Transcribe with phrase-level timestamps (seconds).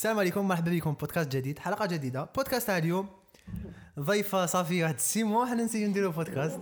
[0.00, 0.92] السلام عليكم مرحبا بكم.
[0.92, 2.28] بودكاست جديد حلقة جديدة.
[2.36, 3.08] بودكاست تاع اليوم
[4.00, 6.58] ضيفة صافي واحد ست موا حنا نسيو نديرو بودكاست.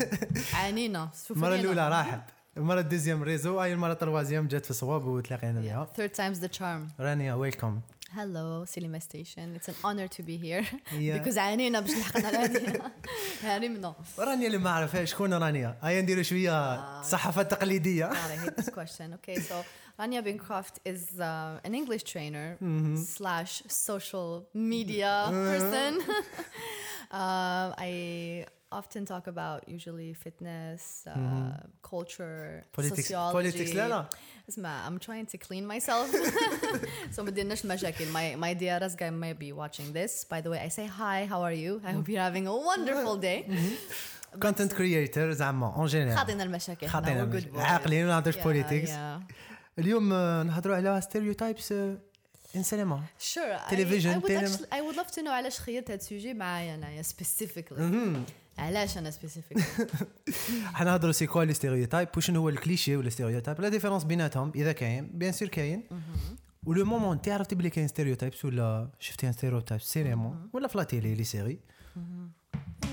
[0.54, 1.10] عانينا.
[1.30, 1.54] المرة.
[1.54, 2.20] الأولى راحت.
[2.56, 3.60] المرة الدوزيام ريزو.
[3.60, 7.00] هاي المرة التروازيام جات في الصواب وتلاقينا بها Third time's the charm.
[7.00, 7.80] رانيا ويلكم
[8.15, 9.55] Hello, Silima Station.
[9.55, 10.65] It's an honor to be here.
[10.97, 11.17] Yeah.
[11.17, 12.91] Because عانينا باش لحقنا لهذه
[13.43, 13.95] هرمنا.
[14.19, 18.69] رانيا اللي ما عرفهاش شكون رانيا هيا نديرو شويه صحافه تقليديه God, I hate this
[18.69, 19.13] question.
[19.13, 19.55] Okay, so
[19.99, 22.57] Rania Bincroft is uh, an English trainer
[22.95, 25.91] slash social media person.
[27.11, 31.11] um, I often talk about usually fitness, uh,
[31.91, 33.33] culture, Politics- sociology.
[33.35, 34.05] politics لا لا.
[34.49, 36.07] اسمع, I'm trying to clean myself.
[37.15, 38.05] so ما ديرناش مشاكل.
[38.05, 40.25] My my dearest guy may be watching this.
[40.31, 41.25] By the way, I say hi.
[41.31, 41.81] How are you?
[41.87, 43.51] I hope you're having a wonderful day.
[44.41, 46.87] كونتنت كرييتر زعما اون جينيرال خاطينا المشاكل.
[46.87, 47.57] خاطينا We're good المشاكل.
[47.57, 47.65] boys.
[47.65, 48.95] عاقلين ما نهضرش Yeah, بوليتيكس yeah.
[49.79, 53.69] اليوم آه، نهضروا على ستيريوتايبس ان سينما Sure.
[53.69, 54.47] I, Television, I would cinema.
[54.47, 57.79] actually, I would love to know علاش خيرت هاد السوجي معايا انايا specifically.
[58.58, 59.62] علاش أنا specifically.
[60.78, 65.10] حنهضروا سي كوا لي ستيريوتايب وشنو هو الكليشي ولا ستيريوتايب لا ديفيرونس بيناتهم إذا كاين
[65.14, 65.82] بيان سور كاين.
[66.66, 71.14] ولو مومون تعرف تبلي كاين ستيريوتايبس ولا شفتي ان ستيريوتايب سينما ولا في لا تيلي
[71.14, 71.60] لي سيري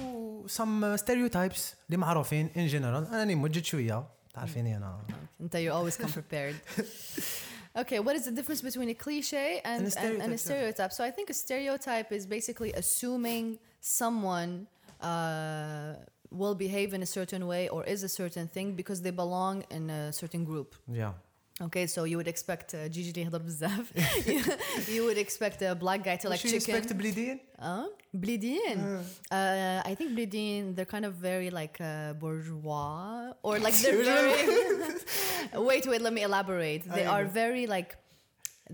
[0.01, 4.07] و سم ستيريوتايبس اللي معروفين ان جنرال أنا موجد شوية.
[4.33, 5.01] تعرفيني أنا.
[5.41, 6.55] أنت you always come prepared.
[7.73, 10.91] Okay, what is the difference between a cliche and, And a and, and a stereotype,
[10.91, 10.91] stereotype?
[10.91, 13.45] So I think a stereotype is basically assuming
[13.99, 14.67] someone
[15.00, 15.94] uh,
[16.40, 19.90] will behave in a certain way or is a certain thing because they belong in
[19.90, 20.74] a certain group.
[20.88, 21.14] يا
[21.68, 23.92] Okay, so you would expect uh, Gigi اللي يهضر بزاف.
[24.94, 26.56] you would expect a black guy to like شو chicken.
[26.56, 28.78] يسبكت بليدين Uh, bleeding.
[29.32, 30.74] Uh, I think bleeding.
[30.74, 34.34] They're kind of very like uh, bourgeois, or like they're very.
[35.68, 36.00] wait, wait.
[36.06, 36.82] Let me elaborate.
[36.96, 37.30] They I are know.
[37.42, 37.90] very like.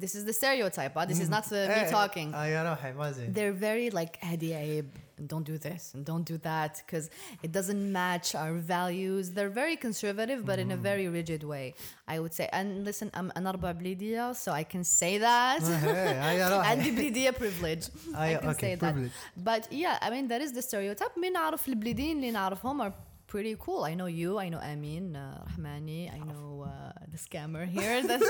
[0.05, 0.93] This is the stereotype.
[0.99, 2.29] But this is not uh, me talking.
[2.35, 6.05] اه يا روحي ما زين They're very like هادي عيب and don't do this and
[6.11, 7.07] don't do that because
[7.43, 9.25] it doesn't match our values.
[9.37, 11.67] They're very conservative but in a very rigid way,
[12.15, 12.47] I would say.
[12.53, 15.61] And listen, I'm an Arba Blidia, so I can say that.
[15.63, 17.85] اه يا روحي عندي بليدية privilege
[18.15, 19.13] I أيوة، can أوكي، say that privilege.
[19.37, 22.93] but yeah I mean that is the stereotype مين نعرف البليدين اللي نعرفهم are
[23.33, 27.65] pretty cool I know you I know Amin uh, Rahmani I know uh, the scammer
[27.67, 28.21] here that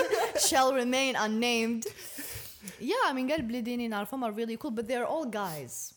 [0.49, 1.85] shall remain unnamed
[2.81, 5.95] yeah I mean قال البليدين اللي نعرفهم are really cool but they're all guys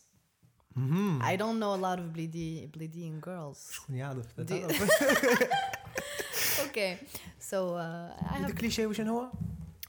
[1.32, 4.66] I don't know a lot of bleedy bleeding girls شكون يعرف دي-
[6.66, 6.98] okay
[7.38, 9.30] so uh, I have الكليشي وشنو هو؟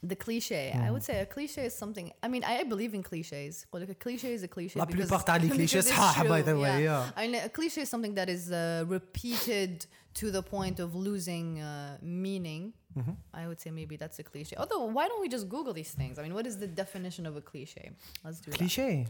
[0.06, 0.72] the cliche.
[0.88, 2.08] I would say a cliche is something.
[2.26, 3.66] I mean, I believe in cliches.
[3.72, 4.76] Well, like a cliche is a cliche.
[4.80, 7.12] La because- plupart تاع les clichés because it's صحاح, by true, the way, yeah.
[7.18, 9.86] I mean, a cliche is something that is uh, repeated
[10.20, 12.74] to the point of losing uh, meaning.
[12.98, 13.16] Mm-hmm.
[13.42, 14.56] I would say maybe that's a cliche.
[14.62, 16.14] Although, why don't we just Google these things?
[16.20, 17.86] I mean, what is the definition of a cliche?
[18.26, 18.58] Let's do that.
[18.60, 19.06] كليشي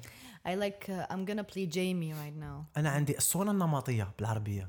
[0.45, 0.89] I like.
[0.89, 2.65] Uh, I'm gonna play Jamie right now.
[2.77, 4.67] انا عندي الصوره النمطيه بالعربيه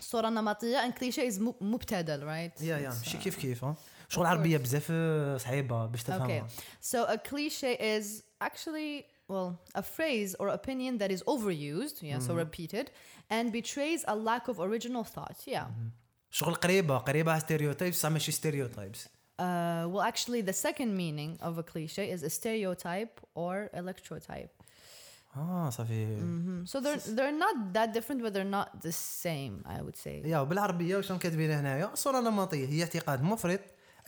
[0.00, 2.62] صورة نمطية and cliche is م- مبتدل, right?
[2.62, 3.76] يا يا It's, ماشي uh, كيف كيف ها
[4.08, 6.48] شغل العربيه بزاف آه، صعيبه باش Okay, تفهمها
[6.82, 12.34] so a cliche is actually, well, a phrase or opinion that is overused, yeah, so
[12.44, 12.86] repeated,
[13.30, 15.66] and betrays a lack of original thought, yeah.
[16.31, 19.07] شغل قريبة قريبة ستيريوتايبس بصح ماشي ستيريوتايبس
[19.39, 19.41] Uh,
[19.93, 24.49] well, actually, the second meaning of a cliche is a stereotype or electrotype.
[25.37, 26.17] آه صافي
[26.65, 29.63] So they're they're not that different, but they're not the same.
[29.65, 30.25] I would say.
[30.27, 33.59] يا بالعربيه واش كاتبين هنايا الصورة النمطيه هي اعتقاد مفرط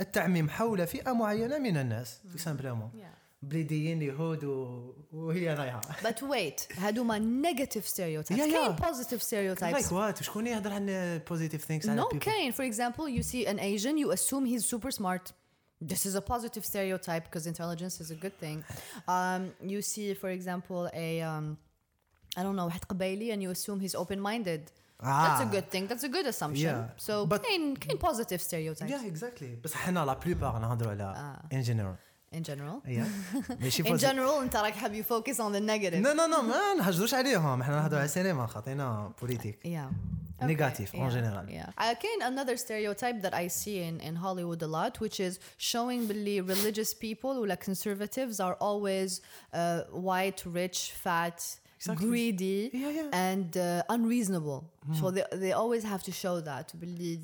[0.02, 3.21] التعميم حول فئة معينة من الناس سامبلومون Yeah.
[3.42, 4.94] بليديين يهود و...
[5.12, 7.20] وهي رايحه But wait, هادوما
[7.88, 8.30] stereotypes.
[8.32, 8.80] Yeah, كاين yeah.
[8.80, 9.64] positive stereotypes.
[9.74, 12.52] لايك وات وشكون يهضر عن بوزيتيف ثينكس على No, people Kane.
[12.52, 15.32] For example, you see an Asian, you assume he's super smart.
[15.92, 18.58] This is a positive stereotype because intelligence is a good thing.
[19.16, 19.42] Um,
[19.74, 21.58] you see, for example, a um,
[22.38, 24.62] I don't know, واحد قبايلي, and you assume he's open-minded.
[25.04, 25.56] That's a Ah.
[25.56, 25.84] good thing.
[25.88, 26.76] That's a good assumption.
[26.76, 31.40] Yeah, So, but- كاين كاين positive stereotypes يا اكزاكتلي بس حنا لا بلوبار نهضروا على
[31.54, 31.96] ان جنرال
[32.33, 32.83] in general.
[32.87, 33.07] يا
[33.61, 34.01] ماشي In positive.
[34.01, 35.95] general, انت راك حاب you focus on the negative.
[35.95, 39.93] نو نو نو ما نهجروش عليهم احنا نهضروا على السينما خاطينا بوليتيك Yeah.
[40.55, 41.45] Negative, en yeah, general.
[41.59, 41.69] Yeah.
[41.83, 45.33] Uh, again, another stereotype that I see in, in Hollywood a lot, which is
[45.73, 49.81] showing really religious people who like conservatives are always uh,
[50.11, 51.39] white, rich, fat,
[51.81, 52.07] Exactly.
[52.07, 53.27] greedy, Yeah, yeah.
[53.29, 54.61] and uh, unreasonable.
[55.01, 56.67] So they, they always have to show that.
[56.83, 57.15] really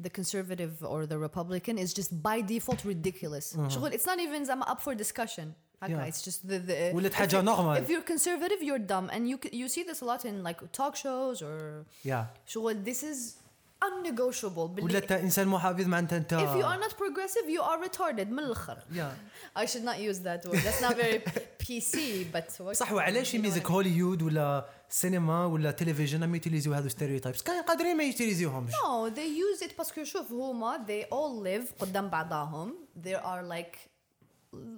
[0.00, 3.56] the conservative or the Republican is just by default ridiculous.
[3.92, 5.54] It's not even I'm up for discussion.
[5.86, 6.04] Yeah.
[6.04, 6.94] It's just the, the if,
[7.30, 7.42] you're,
[7.76, 10.96] if, you're, conservative, you're dumb, and you you see this a lot in like talk
[10.96, 12.26] shows or yeah.
[12.46, 13.36] So this is
[13.88, 18.26] unnegotiable ولا انت انسان محافظ معناتها انت if you are not progressive you are retarded
[18.28, 19.60] من الآخر Yeah.
[19.60, 21.20] I should not use that word that's not very
[21.64, 21.96] PC
[22.34, 23.70] but صح وعلاش يميزك.
[23.70, 29.18] هوليوود ولا سينما ولا تلفزيون ما يوتيليزيو هذو ستيريوتايبس كان قادرين ما يوتيليزيوهمش No, they
[29.28, 32.74] use it باسكو شوف هما they all live قدام بعضهم.
[33.04, 33.76] They are like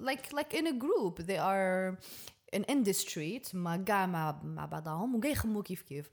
[0.09, 1.15] like like in a group.
[1.27, 1.99] They are
[2.56, 6.10] an industry تما كاع مع مع بعضهم وكاع يخمو كيف كيف.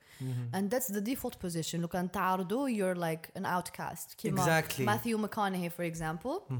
[0.54, 1.74] And that's the default position.
[1.74, 4.16] لو كان تعرضوا you're like an outcast.
[4.16, 4.84] كيما Exactly.
[4.84, 6.52] Matthew McConaughey for example.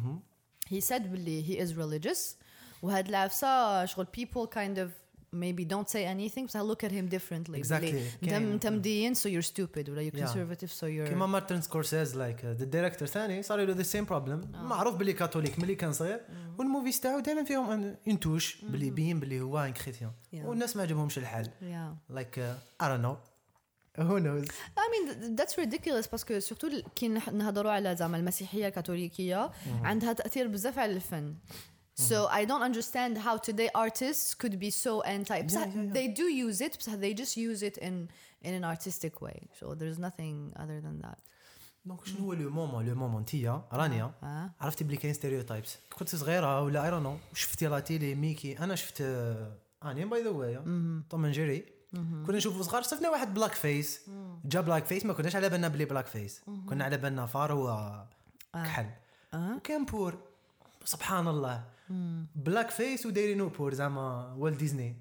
[0.71, 2.37] He said باللي he is religious.
[2.83, 4.89] وهاد العفسة شغل people kind of
[5.34, 7.60] maybe don't say anything but I look at him differently.
[7.60, 8.28] Exactly.
[8.34, 10.20] انت مدين so you're stupid ولا you're Yeah.
[10.26, 14.52] conservative so you're كيما مارتن سكورسيز لايك ذا دايركتور ثاني صار له ذا سيم بروبلم
[14.54, 16.22] معروف باللي كاثوليك ملي كان صغير
[16.58, 20.12] والموفيز تاعو دائما فيهم ان توش باللي بين باللي هو ان كريتيان.
[20.34, 22.14] والناس ما عجبهمش الحال Yeah.
[22.14, 23.18] لايك اي دون نو
[23.98, 24.48] who knows
[24.80, 29.52] I mean th- that's ridiculous باسكو سورتو كي نهضروا على زعما المسيحيه الكاثوليكيه
[29.84, 31.36] عندها تأثير بزاف على الفن.
[32.09, 35.43] So I don't understand how today artists could be so anti.
[35.43, 35.93] بصح yeah, yeah.
[35.93, 38.09] They do use it, بصح they just use it in
[38.43, 39.49] in an artistic way.
[39.59, 41.19] So there's nothing other than that.
[41.85, 44.51] دونك شنو هو لو مومون لو مومون انتيا رانيا آه.
[44.61, 48.75] عرفتي بلي كاين ستيريوتايبس كنت صغيره ولا اي دون نو شفتي لا تيلي ميكي انا
[48.75, 49.53] شفت آه،
[49.85, 50.55] اني باي ذا واي
[51.11, 54.01] توم اند جيري كنا نشوفوا صغار شفنا واحد بلاك فيس
[54.45, 58.05] جا بلاك فيس ما كناش على بالنا بلي بلاك فيس كنا على بالنا فار هو
[58.55, 58.87] كحل
[59.35, 60.19] وكان بور
[60.85, 61.65] سبحان الله
[62.36, 64.96] بلاك فيس ودايرينو بور زعما والت ديزني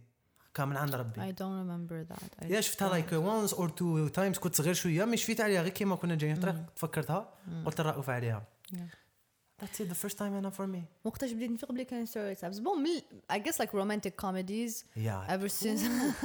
[0.54, 1.20] كان من عند ربي.
[1.32, 2.44] I don't remember that.
[2.44, 5.72] I يا شفتها لايك وانس اور تو تايمز كنت صغير شوية مش شفت عليها غير
[5.72, 7.34] كيما كنا جايين في الطريق تفكرتها
[7.64, 8.42] قلت الرأوف عليها.
[8.74, 8.78] Yeah.
[9.62, 10.78] That's it the first time أنا for me.
[11.04, 12.60] وقتاش بديت نفيق بلي كاين stereotypes.
[12.60, 12.86] بون
[13.32, 15.80] I guess like romantic comedies يا ever since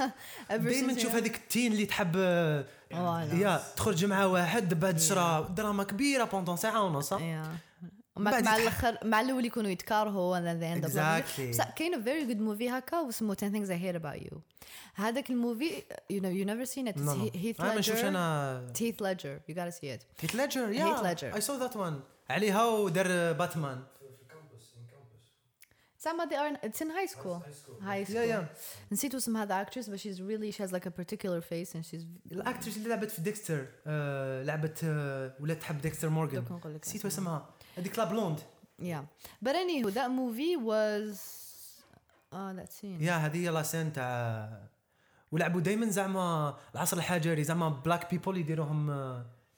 [0.55, 2.13] ever since تشوف هذيك التين اللي تحب
[2.91, 3.33] Voilà.
[3.33, 7.13] يا تخرج مع واحد بعد شرا دراما كبيرة بوندون ساعة ونص
[8.17, 8.21] Yeah.
[8.21, 10.93] بعد مع, الآخر مع الأول يكونوا يتكارهوا and then they end up.
[10.93, 11.41] Exactly.
[11.41, 14.37] بس كاين very good movie هكا واسمه 10 things I hate about you
[14.95, 15.69] هذاك الموفي
[16.13, 19.01] you know you never seen it نو He- Heath أنا ما نشوفش Ledger أنا Heath
[19.01, 21.35] Ledger you gotta see it هيت ليدجر يا Heath Ledger.
[21.35, 21.99] اي سو ذات وان
[22.29, 23.83] عليها ودار باتمان
[25.99, 27.41] زعما they are it's in high school
[27.81, 28.47] high school يا يا
[28.91, 32.01] نسيت اسم هذا actress but she's really she has like a particular face and she's
[32.31, 36.45] الاكترس اللي لعبت في ديكستر آه لعبت آه ولا تحب ديكستر مورغان
[36.85, 38.40] نسيت اسمها هذيك لا بلوند
[38.82, 39.02] yeah
[39.44, 41.16] but anywho that movie was
[42.32, 44.60] oh that scene يا هذه هي لا سين تاع
[45.32, 48.90] ولعبوا دائما زعما العصر الحجري زعما بلاك بيبول يديروهم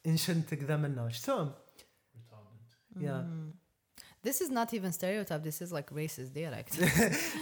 [0.06, 1.52] انشنت كذا منا شفتهم
[3.00, 3.44] يا
[4.26, 6.80] this is not even stereotype this is like racist direct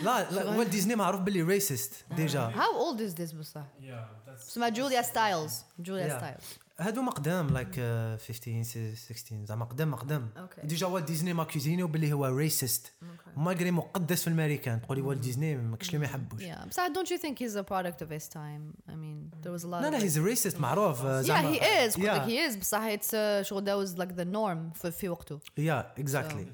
[0.04, 4.48] لا لا والت ديزني معروف باللي ريسست ديجا how old is this بصح Yeah, that's
[4.48, 6.16] اسمها جوليا ستايلز جوليا Yeah.
[6.18, 6.44] ستايلز
[6.79, 10.65] هادو مقدام لايك like, لايك 15 16 زعما قدام مقدام okay.
[10.65, 13.37] ديجا والت ديزني ما كوزينيو باللي هو ريسست okay.
[13.37, 16.43] مالغري مقدس في الامريكان تقولي والت ديزني ما كاش اللي ما يحبوش.
[16.69, 19.67] بصح دونت يو ثينك هيز ا برودكت اوف هيز تايم اي مين ذير واز ا
[19.69, 21.49] لوت لا لا هيز ريسست معروف آه، زعما.
[21.49, 25.39] هي از قلت هي از بصح اتس شغل ذا واز لايك ذا نورم في وقته.
[25.57, 26.47] يا اكزاكتلي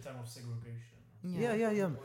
[1.23, 1.95] يا يا يا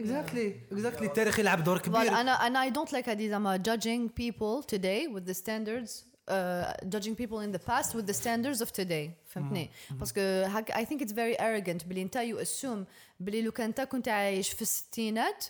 [0.00, 3.62] اكزاكتلي اكزاكتلي التاريخ يلعب دور Well, كبير and I, and I don't like هذه زعما
[3.62, 6.04] judging people today with the standards.
[6.26, 10.84] Uh, judging people in the past with the standards of today فهمتني باسكو هك I
[10.84, 12.84] think it's very arrogant بلي انت you assume
[13.20, 15.44] بلي لو كان انت كنت عايش في الستينات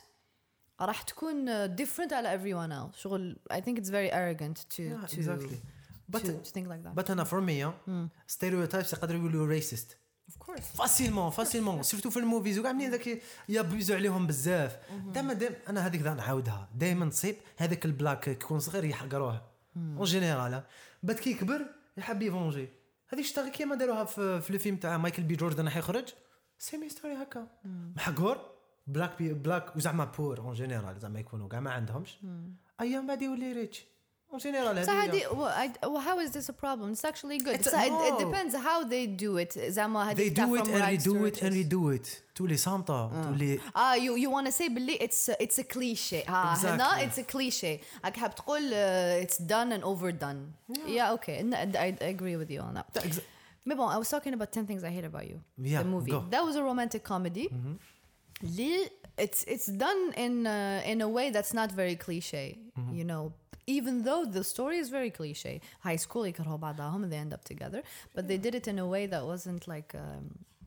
[0.80, 5.07] راح تكون uh, different على everyone else شغل I think it's very arrogant to Yeah,
[5.07, 5.59] to, exactly.
[6.12, 7.73] But to, to think like that but أنا فور مي
[8.26, 10.03] ستيريوتايبس يقدروا يقولوا ريسست of course
[10.75, 11.83] فاسيلمون فاسيلمون.
[11.83, 14.78] سيرتو في الموفيز وكاع منين ذاك يابيزو عليهم بزاف.
[14.90, 16.69] دائما دائما أنا هذيك نعاودها.
[16.75, 19.43] دائما تصيب هذاك البلاك كي يكون صغير يحقروه.
[19.76, 20.62] اون جينيرال
[21.02, 21.66] بعد كي يكبر
[21.97, 22.69] يحب يفونجي.
[23.09, 26.09] هذه شتا كيما داروها في, في الفيلم تاع مايكل بي جوردن راح يخرج.
[26.59, 27.49] سيمي ستوري هكا.
[27.97, 28.38] محقور
[28.87, 32.19] بلاك بي بلاك وزعما بور اون جينيرال زعما يكونوا كاع ما عندهمش.
[32.81, 33.85] أيام بعد يولي ريتش
[34.34, 36.91] اون جينيرال So how, هذه do, well, I, well, how is this a problem?
[36.91, 37.55] It's actually good.
[37.60, 38.19] It's- So it, it no.
[38.25, 39.53] depends how they do it.
[39.58, 41.67] زعما they هذيك do تاع it from and rags to redo it and riches.
[41.67, 45.60] redo it تولي صامتة تولي Ah, you you want to say بلي it's a, it's
[45.60, 46.24] a cliche.
[46.27, 47.03] ها هنا Exactly.
[47.05, 47.79] it's a cliche.
[48.05, 50.53] راك حاب تقول uh, it's done and overdone.
[50.88, 51.39] Yeah, okay.
[51.39, 52.93] And I, I agree with you on that.
[53.03, 53.24] Exa-
[53.65, 55.38] Mais bon, I was talking about 10 things I hate about you.
[55.58, 56.12] Yeah, the movie.
[56.12, 56.19] go.
[56.19, 56.29] Mm-hmm.
[56.29, 57.46] That was a romantic comedy.
[58.58, 58.89] Li-
[59.25, 62.46] it's it's done in uh, in a way that's not very cliche.
[62.58, 62.93] Mm-hmm.
[63.00, 63.24] You know,
[63.67, 65.62] even though the story is very cliche.
[65.88, 67.81] High school يكرهوا بعضهم and they end up together,
[68.17, 70.25] but they did it in a way that wasn't like um,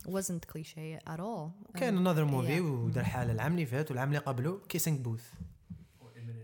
[0.09, 1.51] wasn't cliche at all.
[1.75, 2.61] كاين انذر موفي yeah.
[2.61, 5.21] ودار حاله العام اللي فات والعام اللي قبله كيسينغ بوث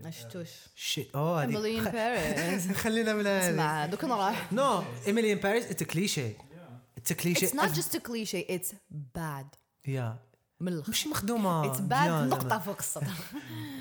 [0.03, 4.53] ما شفتوش شيت اوه هذيك Emily in خ- Paris خلينا من هذه اسمع دوك نروح
[4.53, 6.31] نو ايميلي ان باريس اتس كليشي
[6.97, 8.73] اتس كليشي It's not just a cliche it's
[9.17, 9.45] bad
[9.87, 10.17] يا
[10.59, 12.59] من الاخر مش مخدومه It's bad بيان نقطة زعما.
[12.61, 13.07] فوق السطر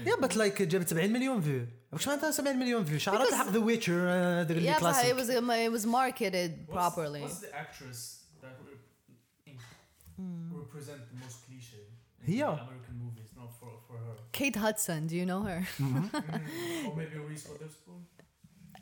[0.06, 3.48] يا بات لايك جابت 70 مليون فيو واش معناتها 70 مليون فيو شعرات Because- الحق
[3.48, 7.22] ذا ويتشر هذاك اللي Yeah, صح, it كلاسيك was it was marketed What's- properly.
[7.22, 9.48] What's the actress that rep-
[10.18, 11.82] in- represent the most cliche?
[12.22, 12.42] in هي.
[12.44, 14.14] American movies, not for for her.
[14.32, 15.60] Kate Hudson, do you know her?
[16.86, 18.02] or maybe Reese Witherspoon.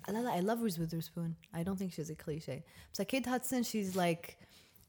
[0.09, 1.35] لا لا, I love Reese Witherspoon.
[1.55, 2.63] I don't think she's a cliche.
[2.93, 4.39] So Kate Hudson, she's like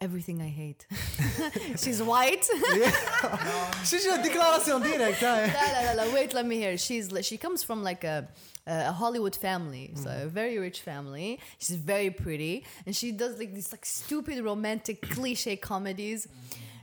[0.03, 0.85] everything I hate.
[1.83, 2.45] She's white.
[3.89, 5.23] She's a declaration direct.
[5.23, 6.77] La, Wait, let me hear.
[6.77, 8.29] She's she comes from like a.
[8.67, 10.27] a Hollywood family, so mm.
[10.27, 11.31] a very rich family.
[11.63, 12.55] She's very pretty,
[12.87, 16.21] and she does like these like stupid romantic cliche comedies.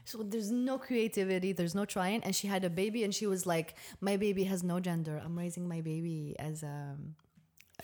[0.09, 2.19] So there's no creativity, there's no trying.
[2.25, 3.69] And she had a baby, and she was like,
[4.09, 5.15] "My baby has no gender.
[5.23, 7.15] I'm raising my baby as a." Um,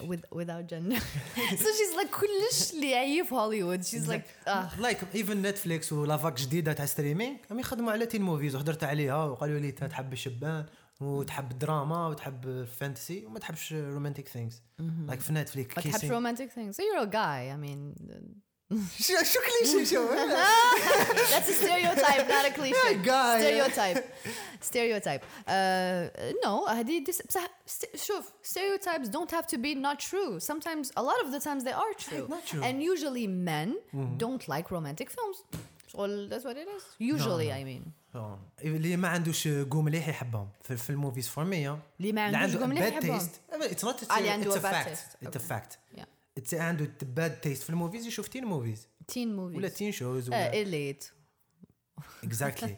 [0.01, 0.99] with without gender
[1.61, 6.17] so she's like كلش اللي يعيي في هوليوود she's like ah لايك ايفن نتفليكس ولا
[6.17, 10.13] فاك جديده تاع ستريمينغ هم يخدموا على تين موفيز وحضرت عليها وقالوا لي تا تحب
[10.13, 10.65] الشبان
[11.01, 16.75] وتحب الدراما وتحب الفانتسي وما تحبش رومانتيك ثينكس لايك في نتفليكس ما تحبش romantic things
[16.75, 17.95] so you're a guy I mean
[18.99, 20.07] شو شو كليشي شو
[21.31, 22.75] That's a stereotype, not a cliche.
[22.91, 23.39] Yeah, guy.
[23.41, 23.99] Stereotype.
[24.61, 25.23] Stereotype.
[25.47, 25.53] Uh,
[26.45, 30.39] no, هذه dis- بصح st- شوف stereotypes don't have to be not true.
[30.39, 32.25] Sometimes, a lot of the times they are true.
[32.29, 32.63] not true.
[32.63, 33.69] And usually men
[34.23, 35.37] don't like romantic films.
[35.99, 36.83] Well, that's what it is.
[37.15, 37.83] Usually, I mean.
[38.15, 38.39] آه.
[38.63, 42.69] اللي ما عندوش قوم مليح يحبهم في, في الموفيز فور مي اللي ما عندوش قوم
[42.69, 43.17] مليح باد يحبهم.
[43.19, 45.27] تيست اتس نوت آه، اللي عنده اتس a bad فاكت taste.
[45.27, 45.47] اتس Okay.
[45.47, 46.01] فاكت Yeah.
[46.52, 51.04] عنده باد تيست في الموفيز يشوف تين موفيز تين موفيز ولا تين شوز ولا ايليت
[52.24, 52.76] اكزاكتلي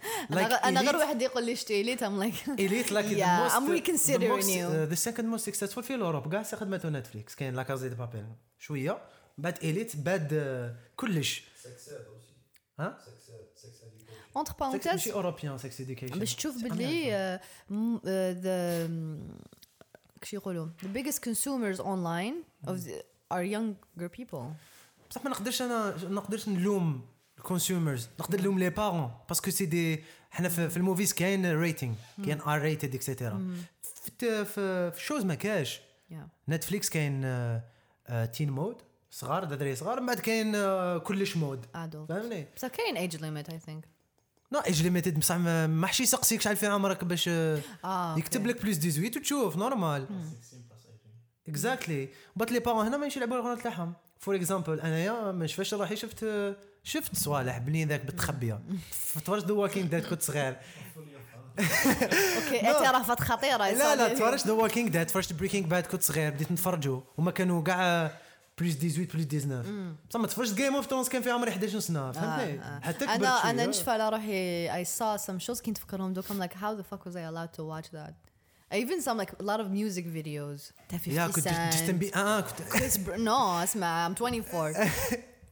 [0.65, 4.49] أنا غير واحد يقول لي شتي ايليت ام لايك ايليت لايك ذا موست ام ريكونسيدرين
[4.49, 8.27] يو ذا سكند موست سكسسفول في اوروب كاع خدمته نتفليكس كاين لا كازي دي بابيل
[8.59, 9.03] شوية
[9.39, 11.45] بعد ايليت بعد كلش
[12.79, 12.99] ها
[14.37, 17.41] اونتر بارونتيز ماشي اوروبيان سكس ايديوكيشن باش تشوف باللي
[18.43, 18.91] ذا
[20.33, 22.81] يقولوا ذا بيجست كونسيومرز اونلاين اوف
[23.35, 24.45] are younger people.
[25.11, 27.01] بصح ما نقدرش أنا ما نقدرش نلوم
[27.39, 31.95] الكونسيومرز نقدر نلوم لي بارون باسكو سي دي حنا في, في الموفيز كاين ريتينغ
[32.25, 33.57] كاين ار ريتد اكسيتيرا
[34.19, 35.81] في في الشوز ما كاش.
[36.11, 36.15] Yeah.
[36.49, 37.21] نتفليكس كاين
[38.33, 38.77] تين مود
[39.11, 41.67] صغار دراري صغار من بعد كاين آه، كلش مود
[42.09, 43.87] فهمني بس كاين age limit I think.
[44.53, 47.61] نو ايج ليميتد بصح ما ما حش يسقسيك شحال في عمرك باش آه،
[48.19, 50.68] يكتب لك بلوس 18 وتشوف نورمال 16 plus 18.
[51.49, 55.75] اكزاكتلي بات لي بارون هنا ما يمشي يلعبوا الغنى تاعهم فور اكزامبل انايا ما شفاش
[55.75, 56.27] روحي شفت
[56.85, 58.61] شفت صوالح بنين ذاك متخبيه
[59.15, 60.57] تفرجت ذا ووكينج ديد كنت صغير.
[62.37, 64.15] أوكي اعترافات خطيرة لا لا.
[64.15, 67.01] تفرجت ذا ووكينج ديد تفرجت بريكينج باد كنت صغير بديت نتفرجوا.
[67.19, 68.11] هما كانوا كاع
[68.59, 72.13] بلوس 18 بلوس 19 بصح ما تفرجت جيم اوف ثرونز كان في عمري 11 سنة.
[72.13, 72.81] فهمتني؟ آه، آه.
[72.81, 73.67] حتى كبرت أنا أنا.
[73.67, 77.23] نشفى على روحي I saw some shows كنت نفكرهم like how the fuck was I
[77.33, 78.38] allowed to watch that I
[78.74, 82.42] even saw like a lot of music videos تاع 50 يا كنت جستن بي اه
[82.42, 84.74] كنت Chris Br- no اسمع I'm 24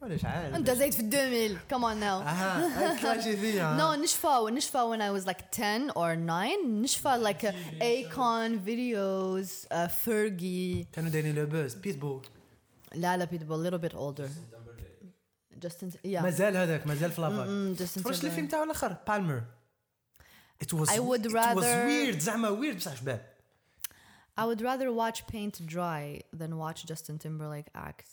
[0.02, 4.78] ولا شحال انت زايد في 2000 come on now اها تلاقي فيها No, نشفى نشفى
[4.78, 11.10] when I was like 10 or 9 نشفى like uh, Akon videos uh, Fergie كانوا
[11.10, 12.22] دايرين لو بوز بيتبول
[12.96, 14.30] لا لا people a little bit older
[15.66, 19.44] Justin yeah مازال هذاك مازال في لاباك Mm, Justin تفرجت الفيلم Timberlake تاعو الاخر بالمر
[20.60, 23.22] It was I would it was rather- weird زعما weird بصح شباب
[24.38, 28.08] I would rather watch paint dry than watch Justin Timberlake act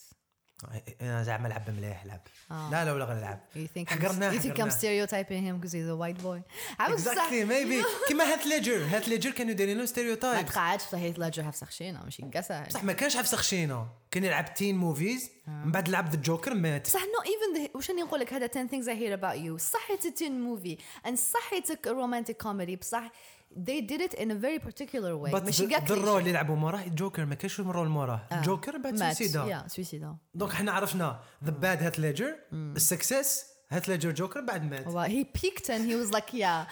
[1.01, 2.21] أنا زعما لعب مليح لعب.
[2.49, 3.39] لا لا ولا غنلعب
[3.87, 6.41] حقرنا يو ثينك ام ستيريوتايبين هيم كوز هيز ا وايت بوي
[6.79, 11.19] اكزاكتلي ميبي كيما هات ليجر هات ليجر كانوا دايرين له ستيريوتايب ما تقعدش في هات
[11.19, 13.87] ليجر حفص خشينة ماشي كاسا بصح ما كانش حفص خشينة.
[14.11, 16.87] كان يلعب تين موفيز من بعد لعب ذا جوكر مات.
[16.87, 19.95] صح نو ايفن واش راني نقول لك هذا 10 ثينكس اي هير اباوت يو صح
[20.15, 20.77] تين موفي
[21.07, 21.51] ان صح
[21.87, 23.11] رومانتيك كوميدي بصح
[23.56, 26.56] they did it in a very particular way بس ماشي قاك ذا الرول اللي لعبوا
[26.56, 28.42] موراه جوكر ما كانش الرول موراه آه.
[28.42, 34.12] جوكر بعد سويسيدا يا سويسيدا دونك حنا عرفنا ذا باد هات ليجر السكسس هات ليجر
[34.12, 36.66] جوكر بعد مات هو he peaked and he was like yeah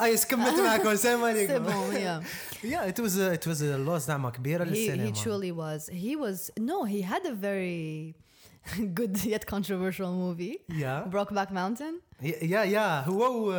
[0.00, 2.26] ايس كملت معكم السلام c'est عليكم bon yeah
[2.64, 6.50] يا ات واز ات واز لوس زعما كبيره he, he للسينما truly was he was
[6.60, 8.14] no he had a very
[8.98, 13.52] good yet controversial movie يا Brokeback Mountain يا يا هو و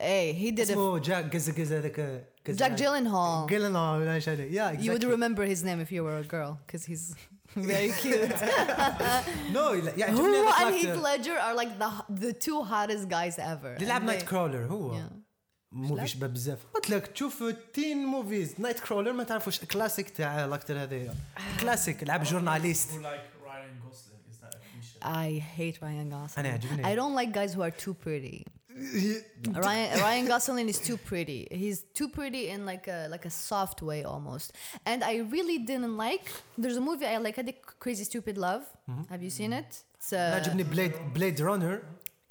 [0.00, 4.44] hey he did a اسمه جاك قز قز هذاك Jack Gyllenhaal جيلن ولا ايش هذا
[4.44, 5.16] يا you would exactly.
[5.16, 7.14] remember his name if you were a girl because he's
[7.56, 8.44] very cute
[9.52, 11.02] نو لا يعجبني هو هذاك and Heath الأكتر.
[11.02, 14.66] Ledger are like the the two hottest guys ever اللي لعب And نايت they- كرولر
[14.66, 15.12] هو Yeah.
[15.72, 20.82] موفي شباب بزاف قلت لك تشوف تين موفيز نايت كرولر ما تعرفوش كلاسيك تاع لاكتر
[20.82, 21.14] هذايا
[21.60, 22.90] كلاسيك لعب جورناليست
[25.02, 26.38] I hate Ryan Gosling.
[26.38, 26.84] أنا يعجبني.
[26.84, 28.46] I don't like guys who are too pretty.
[29.66, 31.46] Ryan Ryan Gosling is too pretty.
[31.50, 34.52] He's too pretty in like a like a soft way almost.
[34.84, 36.26] And I really didn't like.
[36.58, 37.38] There's a movie I like.
[37.38, 38.64] I think Crazy Stupid Love.
[39.10, 39.70] Have you seen it?
[39.96, 41.82] It's أنا uh, عجبني بليد بليد رانر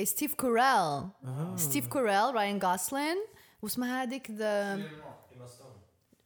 [0.02, 1.12] it's Steve Carell.
[1.56, 3.18] Steve Carell, Ryan Gosling.
[3.62, 4.42] واسمها هذيك the
[5.36, 5.74] Emma Stone.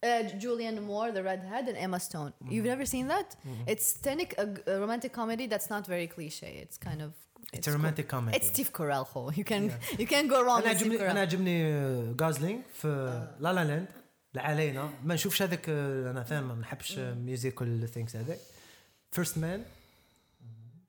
[0.03, 0.07] uh,
[0.43, 2.31] Julianne Moore, the redhead, and Emma Stone.
[2.53, 3.29] You've never seen that?
[3.71, 6.51] It's technic a, a romantic comedy that's not very cliche.
[6.63, 7.11] It's kind of
[7.57, 8.33] It's a romantic comedy.
[8.37, 9.05] It's Steve Carell.
[9.13, 9.21] ho.
[9.39, 9.63] You can
[10.01, 11.17] you can go wrong انا with Steve عجبني انا Carell.
[11.17, 12.87] عجبني غازلينغ في
[13.39, 13.87] لا لا لاند
[14.35, 18.39] علينا ما نشوفش هذاك انا فاهم ما نحبش ميوزيكال ثينكس هذاك
[19.11, 19.63] فيرست مان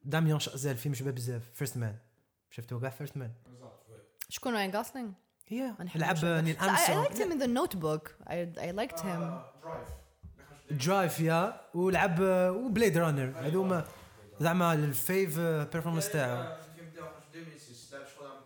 [0.04, 1.94] داميان شازال الفيلم شباب بزاف فيرست مان
[2.50, 3.30] شفتوا كاع فيرست مان
[4.28, 5.08] شكون راين جوسلينغ؟
[5.52, 6.40] هي ما نحبش لعب هذا.
[6.40, 8.10] نيل I, I liked ارمسترونغ him in the notebook.
[8.26, 8.34] I
[8.68, 9.20] I liked him.
[9.62, 9.88] Drive.
[10.70, 12.18] درايف يا ولعب
[12.56, 13.84] وبليد رانر هذوما
[14.40, 18.38] زعما الفيف بيرفورمانس تاعو الفيلم تاعو خرج 2006 لعب شغل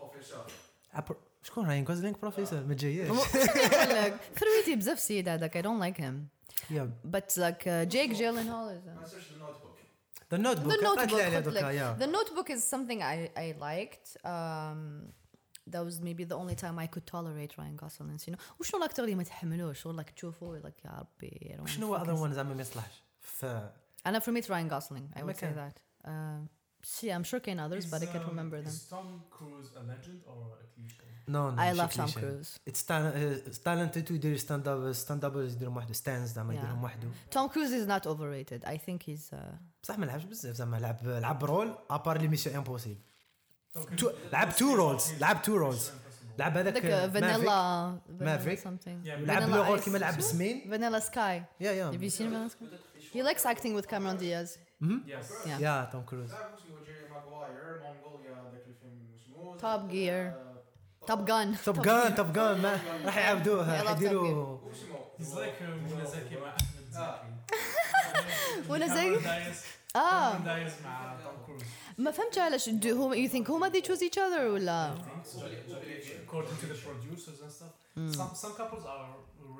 [0.00, 0.44] بروفيسور
[0.94, 5.80] عبر- شكون راين غوزلينغ بروفيسور ما جاياش نقول لك ثرويتي بزاف سيد هذاك I don't
[5.94, 6.14] like him.
[6.70, 8.86] يا But like uh, Jake Gyllenhaal is.
[8.86, 9.78] ما نساش النوت بوك
[10.32, 11.12] ذا نوت The بوك Notebook.
[11.14, 11.74] عليه قلت دوكا لك.
[11.74, 14.08] يا The Notebook is something I I liked.
[14.24, 15.12] Um,
[15.70, 18.18] that was maybe the only time I could tolerate Ryan Gosling.
[18.26, 21.54] You know, وشنو الاكتر اللي ما تحملوش شغل like تشوفه like يا ربي.
[21.54, 23.44] I don't شنو fucking اذر وان زعما ما يصلحش ف
[24.06, 25.18] انا for me it's Ryan Gosling.
[25.18, 25.54] I would say Okay.
[25.60, 25.76] that.
[26.04, 26.48] Um,
[26.82, 28.72] see, I'm sure كاين others, but I can't um, remember them.
[28.72, 31.04] Is Tom Cruise a legend or a cliche?
[31.28, 32.20] نو نو I ماشي love Tom cliché.
[32.20, 32.58] Cruise.
[32.68, 32.84] اتس
[33.62, 36.56] تالنتد يدير ستاند اب ستاند اب يديرهم وحده ستاندز زعما Yeah.
[36.56, 38.64] يديرهم وحده Tom Cruise is not overrated.
[38.64, 39.34] I think he's.
[39.34, 39.36] Uh,
[39.82, 43.00] بصح ما لعبش بزاف زعما لعب لعب رول ابار لي ميسيون امبوسيبل
[44.33, 45.91] لعب تو رولز لعب تو رولز
[46.39, 46.79] لعب هذاك
[47.11, 52.49] فانيلا مافريك لعب لو رول كيما لعب سمين فانيلا سكاي يا يا Have سينما
[53.13, 54.57] هي لايكس اكتينغ وذ كاميرون دياز
[55.45, 56.31] يا توم كروز
[59.61, 60.33] توب جير
[61.07, 64.59] توب جان توب جان توب جان راح يعاودوها راح يديروا
[66.41, 67.35] مع أحمد
[69.97, 69.99] Ah.
[69.99, 71.65] Cameron Diaz مع Tom Cruise.
[71.97, 74.95] ما فهمتش علاش who you think هما they choose each other ولا
[76.27, 77.73] According to the producers and stuff.
[78.17, 79.05] Some some couples are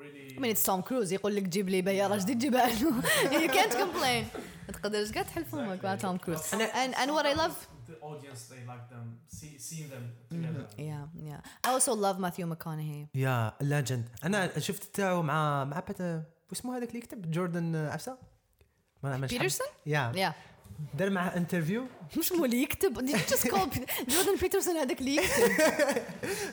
[0.00, 0.36] really.
[0.36, 3.72] I mean it's Tom Cruise يقول لك جيب لي بيارة جديد جيبها له you can't
[3.72, 4.24] complain
[4.68, 7.54] ما تقدرش كاع تحل فمك مع توم كروز and and what I love
[7.88, 9.06] the audience they like them
[9.38, 10.66] see seeing them together.
[10.78, 16.22] yeah yeah I also love Matthew McConaughey يا لاجند أنا شفت تاعو مع مع بت
[16.50, 18.18] واسمه هذاك اللي يكتب جوردن عفسه
[19.06, 19.32] ما نعملش.
[19.32, 20.32] بيترسون يا yeah.
[20.98, 21.86] دار معاه انترفيو
[22.18, 22.92] مش هو اللي يكتب
[24.08, 25.52] جوردن بيترسون هذاك اللي يكتب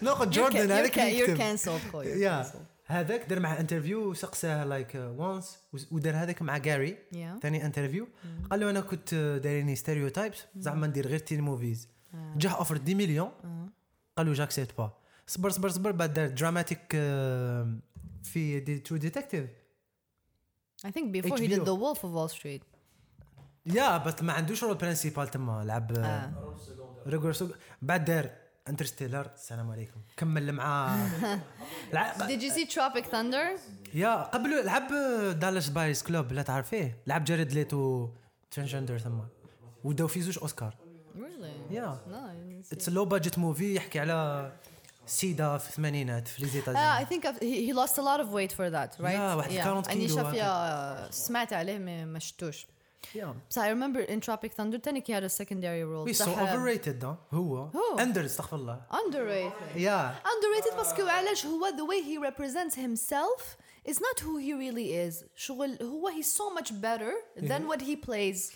[0.01, 2.57] ناخذ جوردن هذاك اللي يكتب خويا يا cancelled.
[2.85, 5.59] هذاك دار معاه انترفيو وسقساه لايك وانس
[5.91, 6.97] ودار هذاك مع جاري.
[7.41, 8.07] ثاني انترفيو
[8.51, 11.87] قال له أنا كنت دايريني ستيريو تايبس زعما ندير غير تين موفيز
[12.35, 13.31] جاه اوفر 10 مليون.
[14.17, 16.91] قال له جاكسيت با صبر صبر صبر بعد دار دراماتيك
[18.23, 19.45] في دي ترو ديتكتيف
[20.87, 21.65] I think before he did HBO.
[21.71, 22.61] The Wolf of Wall Street.
[23.65, 26.31] يا بس ما عندوش رول برينسيبال تما لعب آه.
[27.07, 27.49] ريغور سوق
[27.81, 28.29] بعد دار
[28.69, 29.99] انترستيلر السلام عليكم.
[30.17, 30.97] كمل مع
[32.27, 33.59] Did you see Tropic Thunder?
[33.93, 34.87] يا قبل لعب
[35.39, 38.09] دالاس بايس كلوب لا تعرفيه؟ لعب جاريد ليتو
[38.51, 39.27] ترانسجندر ثما
[39.83, 40.75] وداو فيه زوج اوسكار
[41.15, 41.71] really?
[41.73, 44.51] يا no I didn't see اتس لو بادجت موفي يحكي على
[45.06, 48.20] سيدا في الثمانينات في لي Ah, I زيتازوني think I've, he, he lost a lot
[48.20, 49.14] of weight for that, right?
[49.16, 52.66] Yeah, واحد 40 أني كيلو شاف يا سمعت عليه ما ما شفتوش.
[53.14, 56.08] يا بس I remember in Tropic Thunder تاني he had a secondary role.
[56.08, 57.16] هي سو بصح- اوفر ريتد هو
[57.56, 57.98] هو.
[58.00, 59.76] اندر استغفر الله Underrated.
[59.76, 63.42] يا Underrated باسكو علاش هو the way he represents himself
[63.90, 65.24] is not who he really is.
[65.36, 67.12] شغل هو he's so much better
[67.48, 68.52] than what he plays.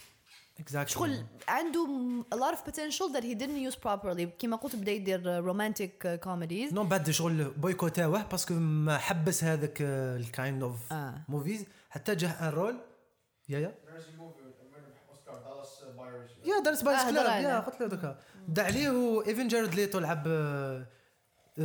[0.60, 1.88] اكزاكتلي شغل عنده
[2.36, 4.22] a lot of potential that he didn't use properly.
[4.40, 6.74] كيما قلت بدأ يدير romantic uh, comedies.
[6.74, 10.94] نو بعد شغل بويكوتاوه باسكو ما حبس هذاك الكايند اوف.
[11.30, 12.80] موفيز حتى جاه ان رول.
[13.50, 13.76] يا يا.
[16.46, 17.26] يا دارس آه، كلاب.
[17.26, 17.60] هضر يا.
[17.60, 20.24] قلت له دوكا دا عليه وايفن جارد ليتو لعب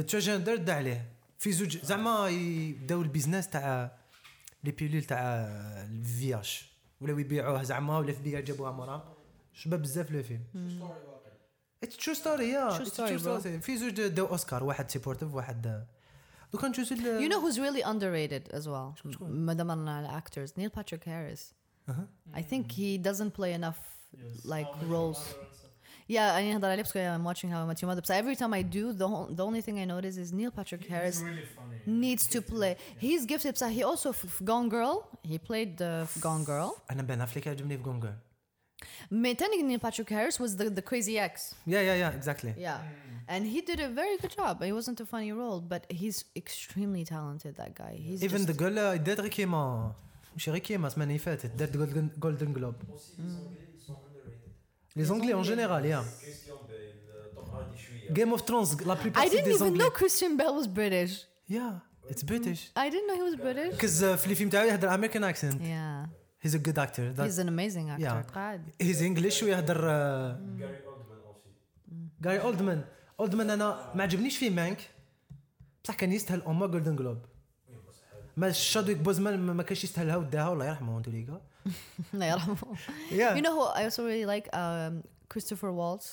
[0.07, 1.13] تشاجندر دا عليه.
[1.39, 3.99] في زوج زعما يبداو البيزنس تاع
[4.65, 5.21] لي بيلول تاع
[5.91, 6.72] الفياش
[7.03, 9.15] ولاو يبيعوه زعما ولا في بيع جابوها مورا
[9.53, 10.45] شباب بزاف لو فيلم.
[11.83, 12.71] اتس تشو ستوري يا
[13.61, 15.85] في زوج داو أوسكار واحد سيبورتيف واحد
[16.53, 21.09] دوكا نشوفوا يو نو هوز ريلي اندر ريتد از ويل مادام على الاكترز نيل باتريك
[21.09, 21.55] هاريس
[22.37, 23.79] اي ثينك هي دازنت بلاي انف
[24.45, 25.19] لايك رولز
[26.02, 26.16] Mother and stuff.
[26.16, 28.04] Yeah, I نهضر عليه because I'm watching How I Met Your Mother.
[28.06, 30.86] So every time I do, the whole, the only thing I notice is Neil Patrick
[30.94, 31.78] Harris He's really funny.
[32.06, 32.74] needs to play.
[33.06, 33.54] He's gifted.
[33.62, 34.96] So he also f- f- Gone Girl.
[35.32, 36.70] He played the f- Gone Girl.
[36.92, 38.14] انا بين افليك يعجبني في جونجر
[39.12, 41.56] Me telling Neil Patrick Harris was the, the crazy ex.
[41.68, 42.80] يا يا يا اكزاكتلي Yeah.
[43.34, 44.56] And he did a very good job.
[44.62, 47.94] It wasn't a funny role, but he's extremely talented, that guy.
[48.08, 49.92] He's ايفن ذا just, جول دات غير كيما
[50.34, 51.78] ماشي غير كيما السمانه اللي فاتت دارت
[52.20, 52.76] جولدن جلوب
[53.20, 53.71] لي
[54.97, 56.05] Les, Anglais, en général, yeah.
[58.11, 59.41] Game of Thrones, la plupart des Anglais.
[59.41, 59.79] I didn't even Anglais.
[59.79, 61.13] know Christian Bale was British.
[61.49, 62.71] Yeah, it's British.
[62.77, 63.73] I didn't know he was British.
[63.73, 65.61] Because uh, في الفيلم تاعو يهدر American accent.
[65.61, 66.07] Yeah.
[66.45, 67.13] He's a good actor.
[67.13, 67.27] That...
[67.27, 68.03] He's an amazing actor.
[68.03, 68.23] Yeah.
[68.35, 68.61] God.
[68.79, 70.37] He's English ويهدر uh...
[70.59, 71.49] Gary Oldman also.
[71.93, 72.23] Mm.
[72.23, 72.81] Gary Oldman.
[73.23, 74.91] Oldman أنا ما عجبنيش فيه مانك
[75.85, 77.19] بصح كان يستاهل اوما جولدن جلوب
[78.37, 82.58] ما شادويك بوزمان ما كانش يستاهلها وداها الله يرحمه انتو ليغا ليكا الله يرحمه.
[83.12, 84.48] يا You know who I also really like?
[84.54, 85.04] Um,
[85.34, 86.06] Christopher Waltz.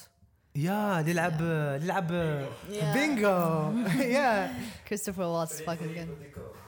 [0.56, 2.08] يا اللي يلعب اللي يلعب
[2.70, 2.84] Yeah.
[2.84, 3.28] بينجو
[4.02, 4.54] يا
[4.90, 6.08] Christopher Waltz is fucking good.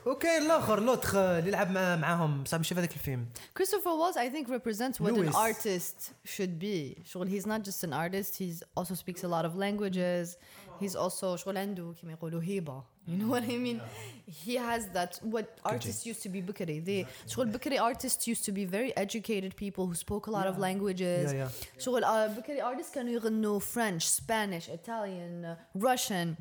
[0.06, 3.26] وكاين الاخر لوتخ اللي يلعب مع- معاهم بصح ماشي في هذاك الفيلم
[3.58, 5.34] Christopher Waltz, I think, represents what an Lewis.
[5.36, 7.02] artist should be.
[7.04, 10.36] شغل he's not just an artist, he's also speaks a lot of languages.
[10.82, 12.82] He's also شغل عنده كما يقولوا هيبة.
[13.10, 13.80] You know what I mean?
[14.26, 16.84] He has that what artists used to be بكري.
[16.84, 20.58] They شغل بكري artists used to be very educated people who spoke a lot of
[20.58, 21.32] languages.
[21.32, 25.56] يا يا شغل uh, بكري artists كانوا يغنوا French, Spanish, Italian, uh,
[25.88, 26.36] Russian.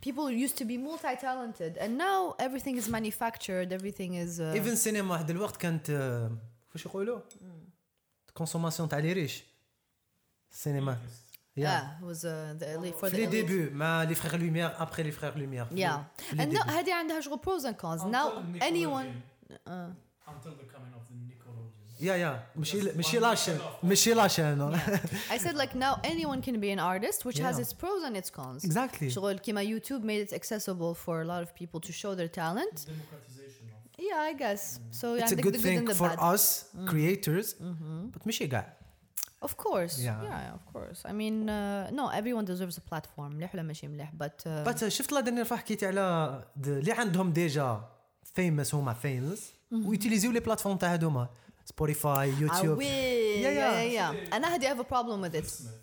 [0.00, 3.72] People used to be multi-talented, and now everything is manufactured.
[3.72, 4.40] Everything is.
[4.40, 6.30] Uh, ايفن السينما واحد الوقت كانت آه،
[6.66, 7.20] كيفاش يقولوا
[8.34, 9.44] كونسوماسيون تاع لي ريش
[10.52, 10.98] السينما يا
[11.58, 13.30] yeah, it was uh, the elite for في the لي elite.
[13.30, 15.70] ديبي مع لي فخيغ لوميير ابخي لي فخيغ لوميير Yeah,
[16.30, 16.70] في لي and no, ديبي.
[16.78, 18.00] هذه عندها شغل pros and cons.
[18.02, 18.62] Until Now Nickelodeon.
[18.62, 19.06] anyone.
[19.52, 19.70] Uh,
[20.32, 22.00] Until the coming of the Nickelodeon.
[22.00, 24.78] يا يا ماشي ماشي لاشن ماشي لاشن
[25.30, 27.62] I said like now anyone can be an artist, which has Yeah.
[27.64, 28.64] its pros and its cons.
[28.64, 32.28] اكزاكتلي شغل كيما YouTube made it accessible for a lot of people to show their
[32.28, 32.86] talent.
[32.86, 34.62] Democratization of Yeah, I guess.
[35.00, 36.18] So It's a عندك good the good thing and the for bad.
[36.18, 36.34] Mm.
[36.34, 37.48] us creators
[38.14, 38.76] but ماشي كاع
[39.47, 39.95] Of course.
[40.07, 40.19] Yeah.
[40.29, 40.99] Yeah, of course.
[41.11, 43.31] I mean, uh, no, everyone deserves a platform.
[43.35, 47.31] مليح ولا ماشي مليح, but uh, بس شفت لا دنيا فاح حكيتي على اللي عندهم
[47.33, 47.81] ديجا
[48.33, 51.27] فيمس هما فيمس ويوتيليزيو لي بلاتفورم تاع هذوما
[51.65, 52.81] سبوتيفاي I يوتيوب will.
[52.81, 53.93] Yeah, Yeah, yeah.
[53.93, 54.33] yeah, yeah.
[54.33, 55.49] أنا هادي I have a problem with it.
[55.49, 55.79] Smith.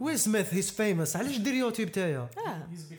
[0.00, 2.38] ويل سميث هيز فيمس علاش دير يوتيوب تاعو Yeah.
[2.72, 2.92] He's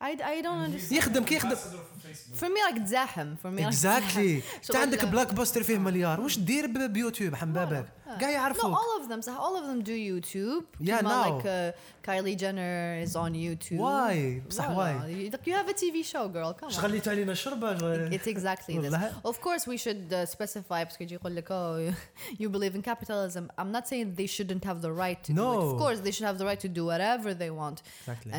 [0.00, 0.24] becoming know.
[0.24, 0.32] a YouTuber.
[0.32, 0.92] I, I don't understand.
[0.98, 2.36] يخدم كي يخدم Ambassador for Facebook.
[2.36, 3.34] For me like تزاحم.
[3.36, 4.42] For me like اكزاكتلي تزاحم.
[4.68, 8.74] انت عندك شغل- بلاك باستر فيه مليار واش دير ب- بيوتيوب حمبابك كاع No, يعرفوك
[8.78, 9.22] all of them.
[9.22, 10.64] So all of them do YouTube.
[10.86, 11.28] Yeah, كيما now.
[11.28, 13.78] Like uh, Kylie Jenner is on YouTube.
[13.78, 14.42] Why?
[14.50, 14.76] بصح Voilà.
[14.76, 15.08] why?
[15.08, 16.52] You, like, you have a TV show, girl.
[16.54, 16.74] Come on.
[16.74, 18.92] شغليت علينا الشربه شغل- It's exactly this.
[18.92, 19.12] والله.
[19.24, 21.94] Of course, we should uh, specify because يجي يقول لك, oh,
[22.42, 23.50] you believe in capitalism.
[23.58, 25.44] I'm not saying they shouldn't have the right to do it.
[25.44, 25.60] No.
[25.60, 28.32] Of course, they should have the right to do whatever they want Exactly.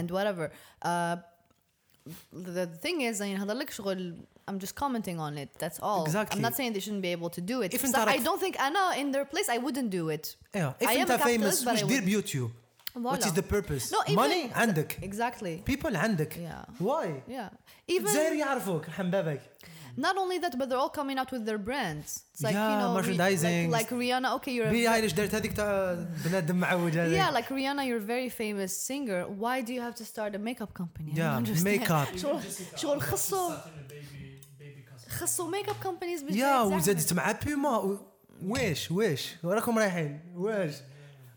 [2.06, 2.62] and whatever.
[2.62, 4.18] Uh, the thing is, يعني هذا لك شغل
[4.50, 5.50] I'm just commenting on it.
[5.60, 6.06] That's all.
[6.06, 6.38] Exactly.
[6.40, 7.74] I'm not saying they shouldn't be able to do it.
[7.74, 10.36] If So انت I راك- don't think أنا in their place I wouldn't do it.
[10.56, 12.52] ايوه I if am انت a capitalist, فيمس but واش I دير would- بيوتيوب
[12.98, 13.26] what Voilà.
[13.28, 15.72] is the purpose No, even- money عندك Exactly.
[15.74, 16.84] people عندك Yeah.
[16.84, 17.50] why Yeah.
[17.92, 19.42] Even الجزائر يعرفوك حمبابك
[20.06, 22.10] not only that, but they're all coming out with their brands.
[22.34, 23.66] It's like you Yeah, know, Ri- merchandising.
[23.78, 24.30] like, like Rihanna.
[24.38, 25.94] Okay, you're a بي ايليش دارت هذيك تاع
[26.26, 29.22] بنادم معوج هذاك Yeah, like Rihanna, you're a very famous singer.
[29.44, 31.12] Why do you have to start a makeup company?
[31.12, 31.64] I don't Yeah, understand.
[31.64, 32.18] makeup.
[32.18, 35.12] شغل Jessica شغل Alba, she's خصو starting a baby baby cosmetic.
[35.14, 36.76] خصو makeup companies باش يا يتزعموا.
[36.78, 37.98] وزادت مع بيما و-
[38.46, 40.74] واش واش وراكم رايحين واش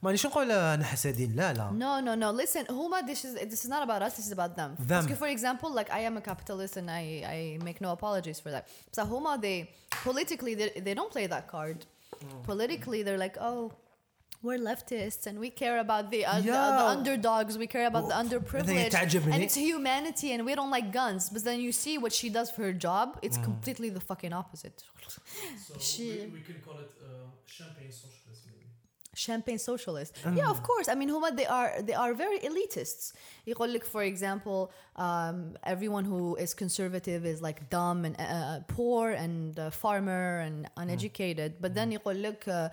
[0.04, 2.30] مانيش نقول انا حسادين لا لا No, no, no.
[2.42, 4.12] Listen, Huma, this is this is not about us.
[4.18, 4.70] This is about them.
[4.90, 5.02] Them.
[5.04, 7.02] Because, for example, like I am a capitalist and I
[7.36, 8.64] I make no apologies for that.
[8.96, 9.56] So Huma, they
[10.08, 11.78] politically they, they don't play that card.
[12.50, 13.72] Politically, they're like, oh.
[14.48, 16.94] We're leftists and we care about the, uh, the, the Yeah.
[16.94, 17.52] underdogs.
[17.64, 18.90] We care about the Oh, underprivileged.
[18.92, 19.32] تعجبني.
[19.34, 21.28] And it's humanity and we don't like guns.
[21.28, 24.78] But then you see what she does for her job, it's completely the fucking opposite.
[25.66, 27.08] So She- we, we can call it uh,
[27.56, 28.52] champagne socialism.
[29.14, 29.16] Maybe.
[29.16, 30.16] champagne socialist.
[30.34, 30.88] Yeah, of course.
[30.88, 33.12] I mean, Huma, they are they are very elitists.
[33.46, 39.10] يقول لك, for example, um, everyone who is conservative is like dumb and uh, poor
[39.10, 41.60] and uh, farmer and uneducated.
[41.60, 42.68] But then يقول لك, uh,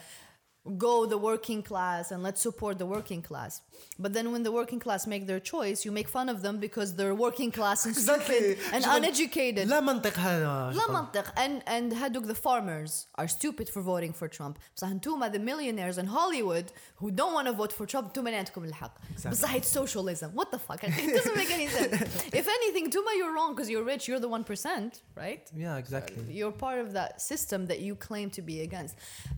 [0.78, 3.62] go the working class and let's support the working class.
[4.00, 6.96] But then when the working class make their choice, you make fun of them because
[6.96, 9.68] they're working class and stupid and شغل- uneducated.
[9.68, 14.28] لا منطق هذا لا منطق and and هادوك the farmers are stupid for voting for
[14.28, 18.30] Trump بصح انتوما the millionaires in Hollywood who don't want to vote for Trump انتوما
[18.30, 18.98] اللي عندكم الحق
[19.30, 22.02] بصح it's socialism what the fuck it doesn't make any sense
[22.34, 26.52] if anything انتوما you're wrong because you're rich you're the 1% right يا اكزاكتلي you're
[26.52, 28.96] part of that system that you claim to be against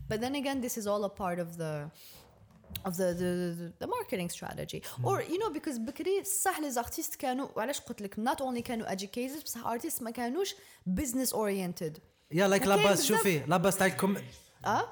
[0.09, 1.72] but then again this is all a part of the
[2.88, 4.82] of the the, the, the marketing strategy.
[5.02, 8.94] Or you know because بكري صح les artistes كانوا وعلاش قلت لك not only كانوا
[8.94, 10.54] educated بصح artists ما كانوش
[11.00, 11.98] business oriented.
[12.32, 14.16] يا لايك كاين لاباس شوفي لاباس تاع الكم
[14.66, 14.88] آه؟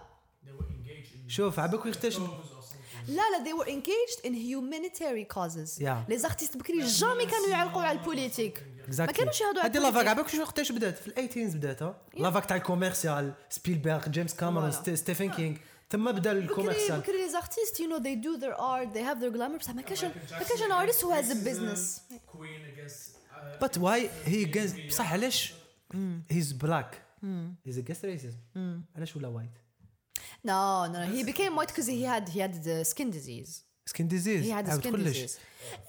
[1.29, 3.09] شوف عباك يختش cause or something.
[3.09, 5.81] لا لا they were engaged in humanitarian causes.
[5.81, 6.13] Yeah.
[6.13, 8.67] les artistes بكري جامي كانوا يعلقوا على البوليتيك
[8.99, 13.33] ما كانوش يهضروا على هذه لافاك شو وقتاش بدات؟ في الايتينز بدات لافاك تاع الكوميرسيال
[13.51, 15.57] سبيلبرغ جيمس كاميرون ستيفن كينغ
[15.92, 19.20] تما بدا بكري الكوميرسيال بكري les artistes you know they do their art they have
[19.22, 20.12] their glamour بصح ما كانش ما
[20.50, 23.16] كانش an artist who has a This is, uh, business Queen against.
[23.32, 25.54] Uh, But why he against بصح علاش
[26.32, 26.96] he's black
[27.66, 28.58] he's against racism
[28.96, 29.58] علاش ولا white
[30.48, 33.52] no no no he became white because he had he had the skin disease
[33.92, 35.38] skin disease he had a عاود skin كلش disease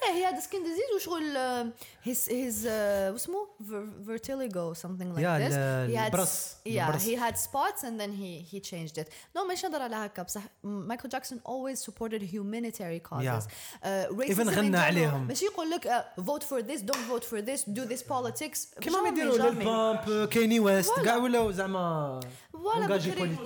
[0.03, 2.69] yeah he had a skin disease وشغل uh, his his uh,
[3.12, 6.55] واسمه Ver- vertigo something like Yeah, this ال- he had البرص.
[6.67, 7.03] yeah البرص.
[7.03, 10.43] he had spots and then he he changed it no ماشي نهضر على هكا بصح
[10.64, 13.88] Michael Jackson always supported humanitarian causes uh,
[14.19, 14.77] racism Even in غنى general.
[14.77, 15.27] عليهم.
[15.27, 19.01] ماشي يقول لك uh, vote for this don't vote for this do this politics كيما
[19.01, 19.43] ما jamais, يديروا jamais.
[19.43, 21.05] للبامب كيني ويست Voilà.
[21.05, 22.21] كاع ولاو زعما
[22.55, 23.38] Voilà, engagé بكري-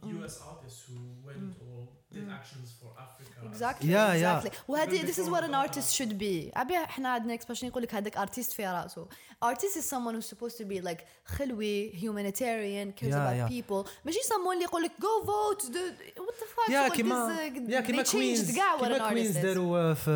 [0.00, 0.10] politique.
[0.10, 1.76] He was among the first uh, US artists who went or
[2.14, 3.36] did actions for Africa.
[3.50, 4.38] Exactly Yeah, yeah.
[4.38, 7.94] exactly وهذه this is what an artist should be عبي احنا عندنا expression يقول لك
[7.94, 9.06] هذاك artist في راسه
[9.44, 13.48] artist is someone who's supposed to be like خلوي humanitarian cares Yeah, about yeah.
[13.62, 17.26] people ماشي someone اللي يقول لك go vote do, what the fuck يا شغل كيما
[17.28, 19.94] this, uh, يا كيما they changed كوينز كاع what an كيما artist كوينز is داروا
[19.94, 20.10] في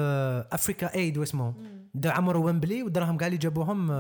[0.53, 1.55] افريكا ايد واسمه
[1.95, 3.91] دا عمرو ويمبلي ودراهم كاع اللي جابوهم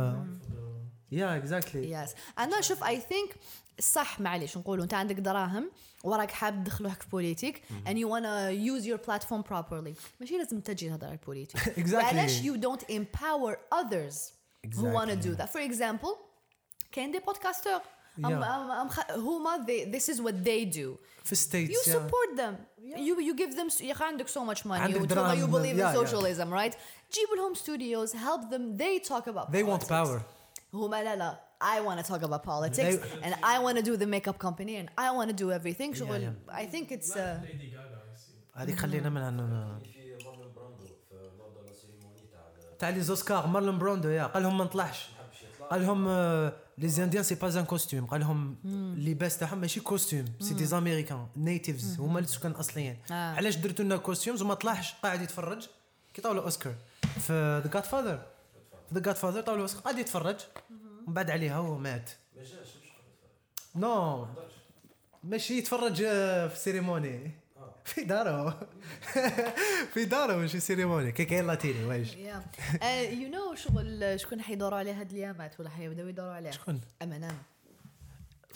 [1.12, 3.36] يا اكزاكتلي yes انا شوف I think
[3.81, 5.71] صح معليش نقولوا أنت عندك دراهم
[6.03, 10.89] وراك حاب تدخلوك في بوليتيك ان يو وأنا يوز يور بلاتفورم بروبرلي ماشي لازم تجي
[10.89, 11.95] تهضر على البوليتيك.
[11.95, 14.31] علاش يو دونت امباور اذرز
[14.75, 16.15] هو وأنا دو ذات فور اكزامبل
[16.91, 17.81] كاين دي بودكاستور
[19.15, 23.87] هما ذيس از وات ذي دو في ستيتس يو سبورت ذم يو يو جيف ذم
[23.87, 25.39] يا أخي عندك سو ماتش ماني عندك دراهم.
[25.39, 26.73] يو بليف ان سوشاليزم رايت
[27.13, 30.21] جيب لهم ستوديوز هيلب ذم ذي توك اباوت ذي ونت باور
[30.73, 31.50] هما لا لا.
[31.61, 34.73] I want to talk about politics They- and I want to do the makeup company
[34.81, 35.93] and I want to do everything.
[35.93, 37.19] شغل I think it's uh.
[38.55, 39.37] هذيك خلينا منها في
[40.25, 44.43] مارلون براندو في لور دو لا سيريموني تاع تاع لي زوسكار مارلون براندو يا قال
[44.43, 45.09] لهم ما نطلعش.
[45.71, 46.07] قال لهم
[46.77, 51.27] لي زانديان سي با ان كوستيم قال لهم اللباس تاعهم ماشي كوستيم سي دي زاميريكان
[51.37, 53.35] نيتيفز هما السكان الاصليين آه.
[53.35, 55.67] علاش درتوا لنا كوستيومز وما طلعش؟ قاعد يتفرج.
[56.13, 56.75] كي طاولوا أوسكار.
[57.19, 58.17] في ذا جاد فاذر
[58.89, 59.83] في ذا جاد فاذر طاولوا أوسكار.
[59.83, 60.39] قاعد يتفرج.
[61.07, 62.09] من بعد عليها هو مات.
[62.35, 62.51] ما جاش
[63.75, 64.27] نو
[65.23, 67.31] ماشي يتفرج آه، في السيريموني
[67.85, 68.53] في دارو
[69.93, 71.11] في دارو ماشي سيريموني.
[71.11, 76.33] كي كاين لاتيني واش يو نو شغل شكون حيدوروا عليها هاد الأيامات ولا حيبداو يدوروا
[76.33, 77.37] عليها؟ شكون؟ ام ان ام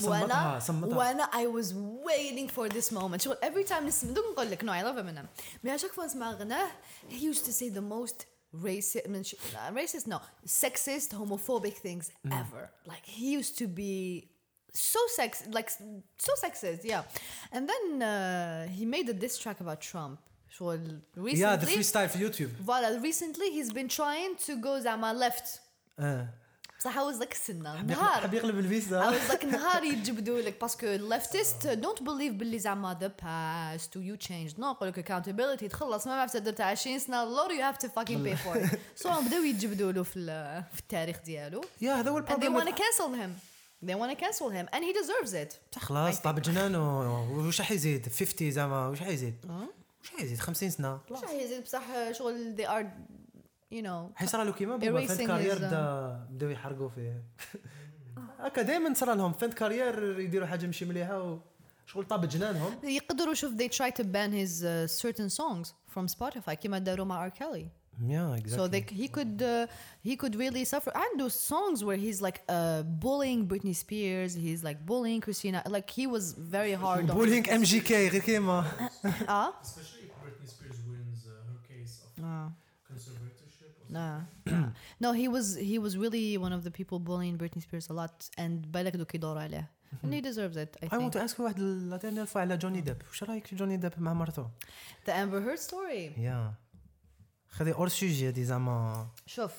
[0.04, 4.64] وأنا وأنا اي واز ويتينغ فور ذيس مومنت شغل افري تايم نسمع دوك نقول لك
[4.64, 5.28] نو اي لاف ام ان ام
[5.64, 6.68] مي اشاك فوا نسمع غناه
[7.10, 8.28] هي يوز تو سي ذا موست
[8.62, 12.40] racist, I mean, uh, racist, no, sexist, homophobic things mm.
[12.40, 12.70] ever.
[12.86, 14.30] Like he used to be
[14.74, 17.04] so sex, like so sexist, yeah.
[17.52, 20.20] And then uh, he made a diss track about Trump.
[20.58, 20.70] So
[21.16, 22.52] recently, yeah, the freestyle for YouTube.
[22.62, 25.60] Voila, recently he's been trying to go Zama left.
[25.98, 26.24] Uh.
[26.86, 27.82] صح عاوزك السنة.
[27.82, 28.22] نهار.
[28.22, 29.00] حب يقلب الفيزا.
[29.02, 30.62] عاوزك نهار يتجبدوا لك.
[30.62, 36.08] باسكو ليفتيست دونت بليف باللي زعما ذا باست يو تشينج نو نقول لك اكاونتابيلتي تخلص.
[36.08, 37.24] ما عرفت درت 20 سنة.
[37.24, 40.14] لور يو هاف تو فاكين باي فور سو بداو يتجبدوا له في
[40.74, 41.62] في التاريخ ديالو.
[41.82, 43.36] يا هذا هو البروبليم دي want كانسل هيم
[43.86, 44.66] they want to cancel him.
[44.76, 45.80] And he deserves it.
[45.80, 48.88] خلاص طاب جنانه واش راح يزيد؟ 50 زعما.
[48.88, 49.68] واش راح يزيد؟ أه؟
[50.00, 51.00] واش راح يزيد؟ 50 سنة.
[51.10, 52.86] واش راح يزيد؟ بصح شغل they are
[53.73, 57.23] you know حيصرى له كيما بابا فانت Erasing كارير his, بدا بداو يحرقوا فيه
[58.41, 61.39] هكا دائما صرا لهم فانت كارير يديروا حاجه ماشي مليحه و
[61.87, 66.53] شغل طاب جنانهم يقدروا شوف they try to ban his uh, certain songs from Spotify
[66.53, 67.33] كيما داروا مع R.
[67.33, 67.65] Kelly
[68.03, 69.67] يا So they, he could uh,
[70.09, 70.91] he could really suffer.
[71.03, 75.59] And those songs where he's like uh, bullying Britney Spears, he's like bullying Christina.
[75.77, 76.25] Like he was
[76.57, 77.17] very hard on.
[77.17, 78.65] بولينج ام جي كي غير كيما
[79.29, 82.49] Ah, Especially if Britney Spears wins uh, her case of Ah.
[83.85, 83.91] conservatorship.
[83.91, 84.69] Or nah.
[85.05, 88.29] no, he was he was really one of the people bullying Britney Spears a lot,
[88.39, 89.71] and بالك دوك يدوروا عليه.
[90.05, 91.13] And he deserves it, I I want think.
[91.13, 94.13] to ask واحد لا dernière fois على جوني ديب واش رايك في جوني ديب مع
[94.15, 94.49] مرته
[95.07, 96.19] The Amber Heard story.
[96.19, 96.55] يا
[97.49, 99.53] خذي اور سوجي هادي زعما شوف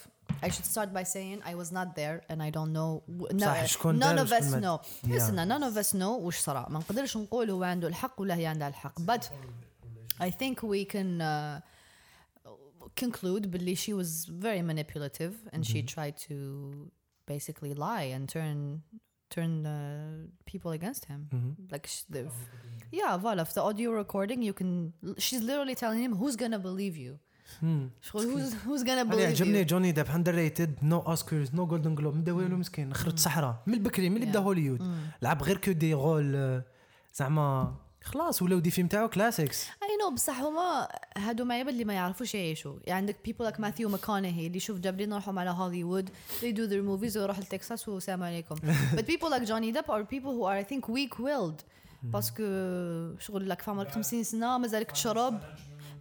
[0.43, 3.03] I should start by saying I was not there and I don't know
[3.34, 5.12] no, صح، شكون none دار of وشكون us ما- know Yeah.
[5.12, 8.45] listen none of us know وش صرا ما نقدرش نقول هو عنده الحق ولا هي
[8.45, 9.23] عندها الحق but
[10.21, 11.62] I think we can uh,
[13.05, 15.95] conclude باللي she was very manipulative and she Mm-hmm.
[15.95, 16.36] tried to
[17.31, 18.79] basically lie and turn
[19.36, 21.19] turn uh, people against him.
[21.34, 21.51] Mhm.
[21.73, 22.21] Like sh- the,
[22.99, 23.43] yeah, voilà.
[23.43, 24.91] في the audio recording, you can.
[25.25, 27.17] She's literally telling him who's gonna believe you.
[27.62, 27.89] مم.
[28.01, 29.67] شغل who's who's gonna انا believe عجبني you.
[29.67, 33.73] جوني ديب اندر ريتد نو اوسكارز نو جولدن جلوب مدا والو مسكين خرج صحراء من
[33.73, 34.43] البكري من اللي بدا Yeah.
[34.43, 35.23] هوليوود Mm.
[35.23, 36.63] لعب غير كو دي رول آه،
[37.13, 37.75] زعما
[38.06, 41.94] خلاص ولاو دي فيلم تاعو كلاسيكس أي نو بصح هما هادو ما يبل اللي ما
[41.94, 42.78] يعرفوش يعيشوا.
[42.84, 46.82] يعني عندك people like ماثيو ماكونهي اللي يشوف جابرين راحوا على هوليوود they do their
[46.88, 48.54] movies ويروح لتكساس والسلام عليكم.
[48.96, 51.64] But people like Johnny Depp are people who are I think weak willed
[52.02, 52.42] باسكو
[53.18, 55.40] شغل لك فاهم 50 سنة مازالك تشرب.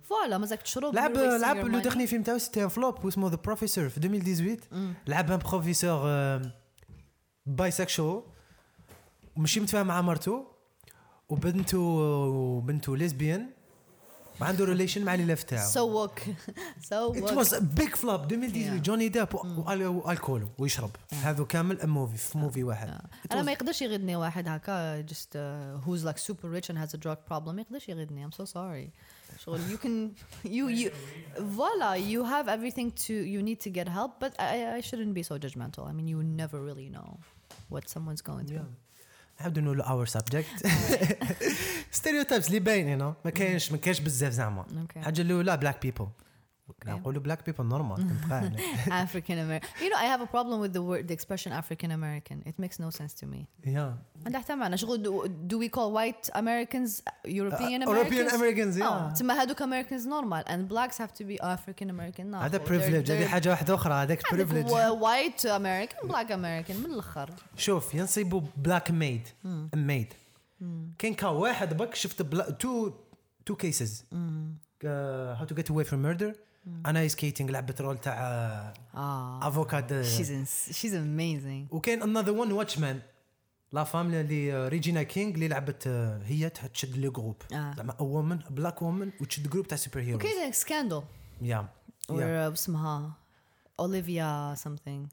[0.04, 0.96] فوالا مازالك تشرب.
[0.96, 1.80] لعب لعب لو.
[1.80, 6.42] ديرني فيلم تاعو سيتي ان فلوب واسمه ذا بروفيسور في 2018 لعب ان بروفيسور
[7.46, 8.24] بايسكشوال
[9.38, 10.55] ماشي متفاهم مع مرته
[11.29, 13.47] وبنته وبنته ليزبيان
[14.41, 16.21] وعنده ريليشن مع اللي تاعو so woke
[16.89, 18.83] so It woke was a big flop 2018 Yeah.
[18.83, 23.83] جوني ديب والكول ويشرب هذا كامل موفي في موفي واحد It انا was- ما يقدرش
[23.83, 27.61] يغدني واحد هكا just uh, who's like super rich and has a drug problem ما
[27.61, 28.91] يقدرش يغدني I'm so sorry
[29.45, 30.11] شغل you can
[30.49, 30.91] you you
[31.57, 35.23] voila you have everything to you need to get help but I, I shouldn't be
[35.23, 37.11] so judgmental I mean you never really know
[37.75, 38.69] what someone's going through
[39.40, 40.68] نحاول نقولوا اور سبجكت
[41.92, 44.66] ستيريوتايبس اللي باينين ما كاينش ما كاينش بزاف زعما.
[44.98, 46.08] الحاجة الاولى بلاك بيبل
[46.86, 48.08] نقولوا بلاك بيبل نورمال
[48.92, 52.60] افريكان امريكان يو نو اي هاف ا بروبلم وذ ذا وورد اكسبريشن افريكان امريكان ات
[52.60, 55.04] ميكس نو سنس تو مي يا عندها حتى معنى شغل
[55.48, 60.70] دو وي كول وايت امريكانز يوروبيان امريكانز يوروبيان امريكانز آه تسمى هذوك امريكانز نورمال اند
[60.70, 63.94] بلاكس هاف تو بي افريكان امريكان هذا بريفليج هذه حاجة واحدة أخرى.
[63.94, 67.30] هذاك بريفليج وايت امريكان بلاك امريكان من الأخر.
[67.58, 69.28] شوف ينصيبوا بلاك ميد
[69.76, 70.14] ميد
[70.98, 72.22] كان كا واحد بك شفت
[72.62, 72.92] تو
[73.46, 74.06] تو كيسز
[74.84, 76.36] هاو تو جيت اواي فروم ميردر
[76.86, 78.14] أنا سكيتنج لعبت رول تاع
[78.96, 80.04] آه أفوكاد.
[80.06, 81.74] She's in, she's amazing.
[81.74, 83.02] وكاين انذر ون واتشمان
[83.72, 87.74] لا فام اللي ريجينا كينغ اللي لعبت آه، هي تشد لو جروب آه.
[87.78, 91.02] زعما وومن بلاك وومن وتشد جروب تاع سوبر هيروز وكاين سكاندل
[91.42, 91.68] يا
[92.10, 93.14] اسمها
[93.80, 95.08] اوليفيا something.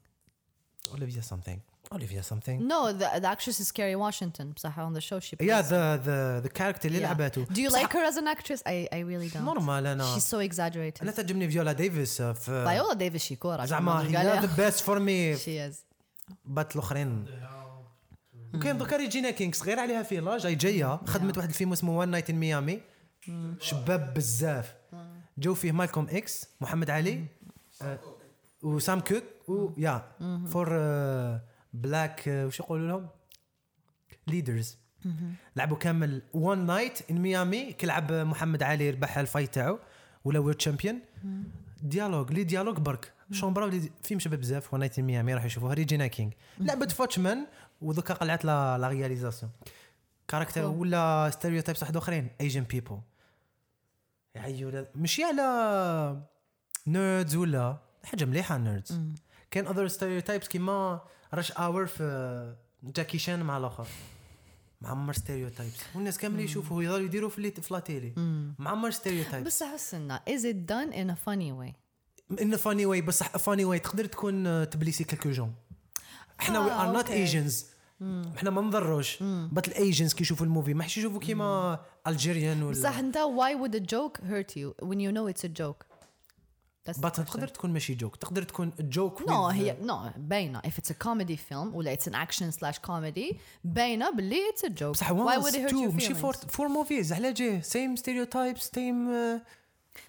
[0.91, 1.59] اوليفيا سامثينغ
[1.93, 4.45] اوليفيا سامثينغ no the, the actress is Kerry Washington.
[4.55, 5.65] بصح on the show she يا plays.
[5.65, 7.03] ذا ذا ذا كاركتر اللي Yeah.
[7.03, 7.45] لعبته.
[7.45, 8.59] Do you like her as an actress?
[8.59, 9.37] I, I really don't.
[9.37, 11.01] نورمال أنا she's so exaggerated.
[11.01, 15.37] أنا تعجبني فيولا ديفيس آه، في فايولا ديفيس شيكورا زعما هي ذا بيست فور مي
[15.37, 15.75] she is.
[16.45, 17.25] بات الأخرين.
[18.53, 22.09] وكاين دوكا ريجينا كينغ صغير عليها في لاج هي جاية خدمت واحد الفيلم اسمه وان
[22.09, 22.81] نايت ان ميامي
[23.59, 24.73] شباب بزاف.
[25.37, 27.25] جو فيه مالكوم إكس محمد علي
[27.81, 27.99] آه،
[28.63, 30.01] وسام كوك و يا
[30.47, 30.67] فور
[31.73, 33.07] بلاك وش يقولوا لهم?
[34.27, 34.77] ليدرز
[35.55, 39.79] لعبوا كامل وان نايت ان ميامي كيلعب محمد علي ربح الفايت تاعو
[40.25, 40.99] ولا وورد تشامبيون
[41.81, 43.13] ديالوج لي ديالوج برك.
[43.31, 47.47] شومبرا ولي فيلم شباب بزاف وان نايت ان ميامي راح يشوفوها ريجينا كينغ لعبت فوتشمان
[47.81, 49.51] ودوكا قلعت لا لا رياليزاسيون
[50.27, 50.65] كاركتر.
[50.65, 52.99] ولا ستيريوتايبس واحد آخرين؟ ايجن بيبل
[54.35, 56.21] يعيو ماشي على
[56.87, 59.01] نيردز ولا حاجة مليحة نيردز
[59.51, 61.01] كاين اذر ستيريوتايبس كيما
[61.33, 63.87] رش اور في جاكي شان مع الآخر.
[64.81, 68.13] معمر ستيريو تايبس والناس كامل يشوفوا يضلوا يديروا في لا تيلي
[68.59, 71.73] معمر ستيريوتايبس بصح حسنا از ات دان ان ا فاني واي
[72.41, 75.53] ان ا فاني واي بصح فاني واي تقدر تكون آه، تبليسي كلكو جون.
[76.39, 77.65] إحنا وي ار نوت ايجنز
[78.37, 79.23] إحنا ما نضروش.
[79.23, 83.75] بات الايجنز كي يشوفوا الموفي ما حش يشوفوا كيما الجيريان ولا بصح أنت واي وود
[83.75, 85.85] ا جوك هيرت يو وين يو نو اتس ا جوك
[86.89, 87.23] That's question.
[87.25, 90.61] تقدر تكون ماشي جوك تقدر تكون جوك No هي no باينة.
[90.61, 94.69] If it's a comedy film ولا it's an action slash comedy باينة باللي it's a
[94.69, 94.91] joke.
[94.91, 98.71] بصح why would it hurt your ماشي فور feelings فور موفيز على جيه سيم ستيريوتايبس
[98.75, 99.09] سيم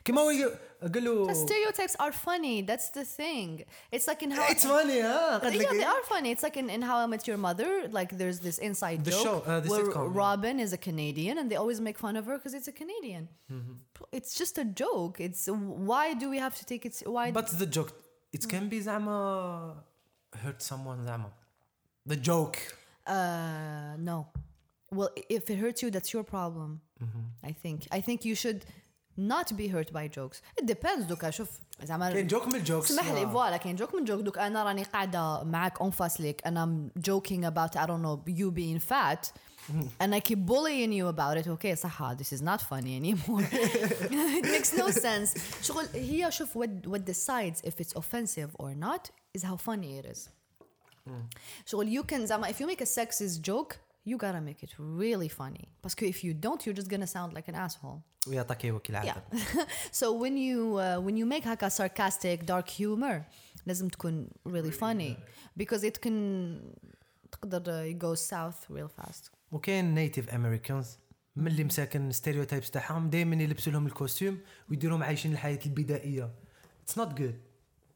[0.06, 0.58] كيما هو يق-
[0.94, 5.02] قال له The stereotypes are funny that's the thing it's like in how اتس فاني
[5.02, 5.86] ها قال yeah, لك they إيه.
[5.86, 6.32] are funny.
[6.32, 7.72] It's like in, in How I Met Your Mother.
[8.00, 10.22] Like there's this inside The joke show, uh, the where sitcom, yeah.
[10.24, 13.24] Robin is a Canadian, and they always make fun of her because it's a Canadian.
[13.54, 13.74] Mm-hmm.
[14.18, 15.16] It's just a joke.
[15.28, 15.44] It's
[15.90, 16.94] why do we have to take it?
[17.16, 17.26] Why?
[17.40, 17.92] But the joke
[18.38, 19.76] it can be زعما
[20.44, 21.30] hurt someone زعما
[22.06, 22.58] the joke
[23.08, 24.18] uh, no.
[24.92, 26.82] Well, if it hurts you, that's your problem.
[27.04, 27.26] Mm-hmm.
[27.50, 27.80] I think.
[27.98, 28.60] I think you should
[29.20, 30.42] not be hurt by jokes.
[30.58, 31.06] It depends.
[31.06, 31.50] دوكا شوف
[31.84, 34.84] زعما كاين جوك من الجوكس اسمح لي فوالا كاين جوك من جوك دوك انا راني
[34.84, 39.32] قاعده معك اون فاس ليك and I'm joking about I don't know you being fat
[40.02, 44.46] and I keep bullying you about it okay صح this is not funny anymore it
[44.46, 49.44] makes no sense شغل هي شوف what, what decides if it's offensive or not is
[49.44, 50.30] how funny it is
[51.66, 55.30] شغل you can زعما if you make a sexist joke you gotta make it really
[55.30, 59.24] funny because if you don't you're just gonna sound like an asshole ويعطيك هو كالعاده
[59.32, 59.38] yeah.
[59.92, 63.22] so when you uh, when you make هكا sarcastic dark humor
[63.66, 65.16] لازم تكون really funny
[65.62, 66.14] because it can
[67.32, 70.98] تقدر you go south real fast وكاين نيتيف امريكانز
[71.36, 74.40] من اللي مساكن ستيريوتايبس تاعهم دائما يلبسوا لهم الكوستيوم
[74.70, 76.32] ويديروهم عايشين الحياه البدائيه
[76.84, 77.40] اتس نوت جود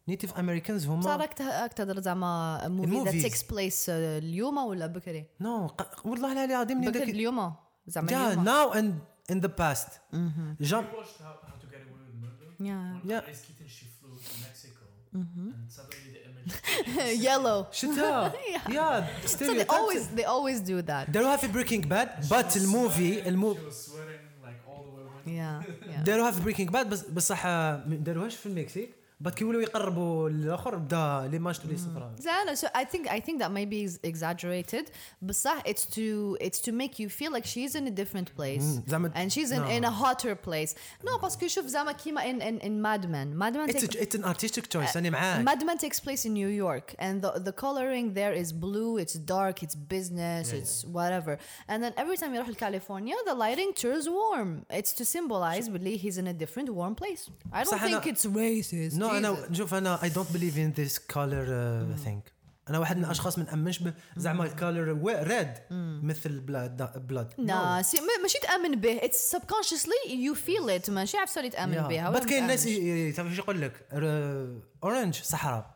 [0.09, 1.35] نيتيف امريكانز هما صارك
[1.77, 5.73] تهضر زعما موفي تيكس بليس اليوم ولا بكري؟ نو no.
[6.05, 7.09] والله العلي العظيم بكري داك...
[7.09, 7.53] اليوم
[7.87, 8.45] زعما yeah, اليوم.
[8.45, 8.99] ناو اند
[9.31, 9.89] ان ذا باست
[10.61, 10.85] جام
[17.27, 17.67] yellow.
[17.79, 18.33] شتها
[18.69, 19.27] yeah.
[19.27, 21.11] So they always they always do that.
[21.11, 23.61] داروها في بريكنج باد but الموفي الموفي
[25.27, 26.01] yeah, yeah.
[26.05, 28.98] داروها في بريكنج باد بس بصح ما داروهاش في المكسيك.
[29.21, 33.21] بعد كي ولاو يقربوا الآخر بدا لي ماج تولي صفراء زين so I think I
[33.21, 34.91] think that may be ex- exaggerated
[35.23, 39.13] بصح it's to it's to make you feel like she's in a different place زعما-
[39.15, 39.71] and she's in, No.
[39.79, 43.55] in a hotter place no باسكو شوف زعما كيما in in, in Mad Men Mad
[43.57, 46.51] Men اتس take- اتس ان ارتستيك تشويس أنا معاك Mad Men takes place in New
[46.67, 51.33] York, and the, the coloring there is blue, it's dark, it's business, it's whatever.
[51.71, 54.51] And then every time you go to California, the lighting turns warm.
[54.81, 57.23] It's to symbolize really he's in a different warm place.
[57.59, 58.95] I don't think it's racist.
[59.13, 59.51] نو أنا.
[59.51, 61.45] نشوف أنا اي دونت بليف ان ذيس كولر
[62.05, 62.33] ثينك
[62.69, 63.81] أنا واحد من الأشخاص ما نامنش
[64.17, 65.53] زعما الكولر ريد
[66.03, 67.33] مثل بلاد بلاد
[67.95, 68.99] ما- ماشي تامن به.
[68.99, 70.91] It's subconsciously you feel it.
[70.91, 72.11] ماشي عارف اللي تامن بها.
[72.11, 73.87] بس كاين ناس ي- تعرف إيش يقول لك
[74.85, 75.75] اورنج صحراء.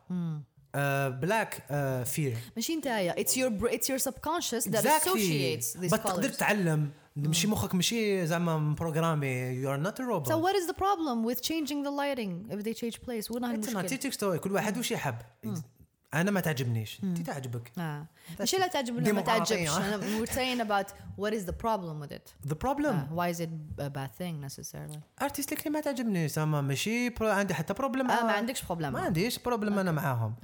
[1.08, 1.62] بلاك
[2.06, 3.12] فير ماشي نتايا
[3.58, 9.26] br- it's your subconscious that associates these بس تقدر تتعلم ماشي مخك ماشي زعما مبروغرامي.
[9.26, 13.00] يو ار نوت روبوت what is the problem with changing the lighting if they change
[13.06, 13.30] place?
[13.30, 15.14] وين هاي انت المشكلة ارتستيك ستوري كل واحد وش يحب.
[16.14, 17.00] أنا ما تعجبنيش.
[17.02, 17.72] انت تعجبك.
[17.78, 18.06] آه.
[18.40, 19.20] ماشي لا تعجب ولا ما.
[19.20, 19.68] تعجبش.
[19.68, 20.88] we're saying about
[21.18, 22.46] what is the problem with it.
[22.46, 23.48] ذا بروبلم uh, why is it
[23.82, 24.98] a bad thing necessarily?
[25.22, 29.38] ارتستيكلي ما تعجبنيش زعما ماشي برو عندي حتى بروبلم آه ما عندكش بروبلم ما عنديش
[29.38, 30.34] بروبلم أنا معاهم.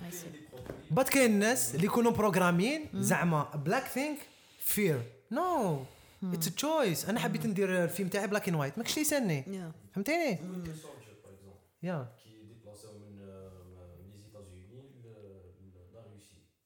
[0.90, 4.18] بات كاين الناس اللي يكونوا بروغراميين زعما بلاك ثينك
[4.60, 5.82] فير نو
[6.22, 8.78] اتس تشويس أنا حبيت ندير الفيلم تاعي بلاك اند وايت.
[8.78, 9.70] ماكش تيسألني.
[9.94, 10.38] فهمتيني؟
[11.82, 12.08] يا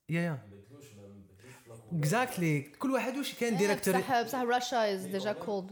[0.09, 0.39] يا يا
[1.93, 5.71] اكزاكتلي كل واحد واش كان ديريكتور بصح بصح راشا از ديجا كولد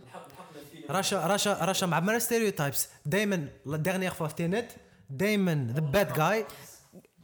[0.91, 4.72] راشا راشا راشا مع ستيريو تايبس دائما لا ديرنيير فوا في تينيت
[5.11, 6.47] دائما ذا باد جاي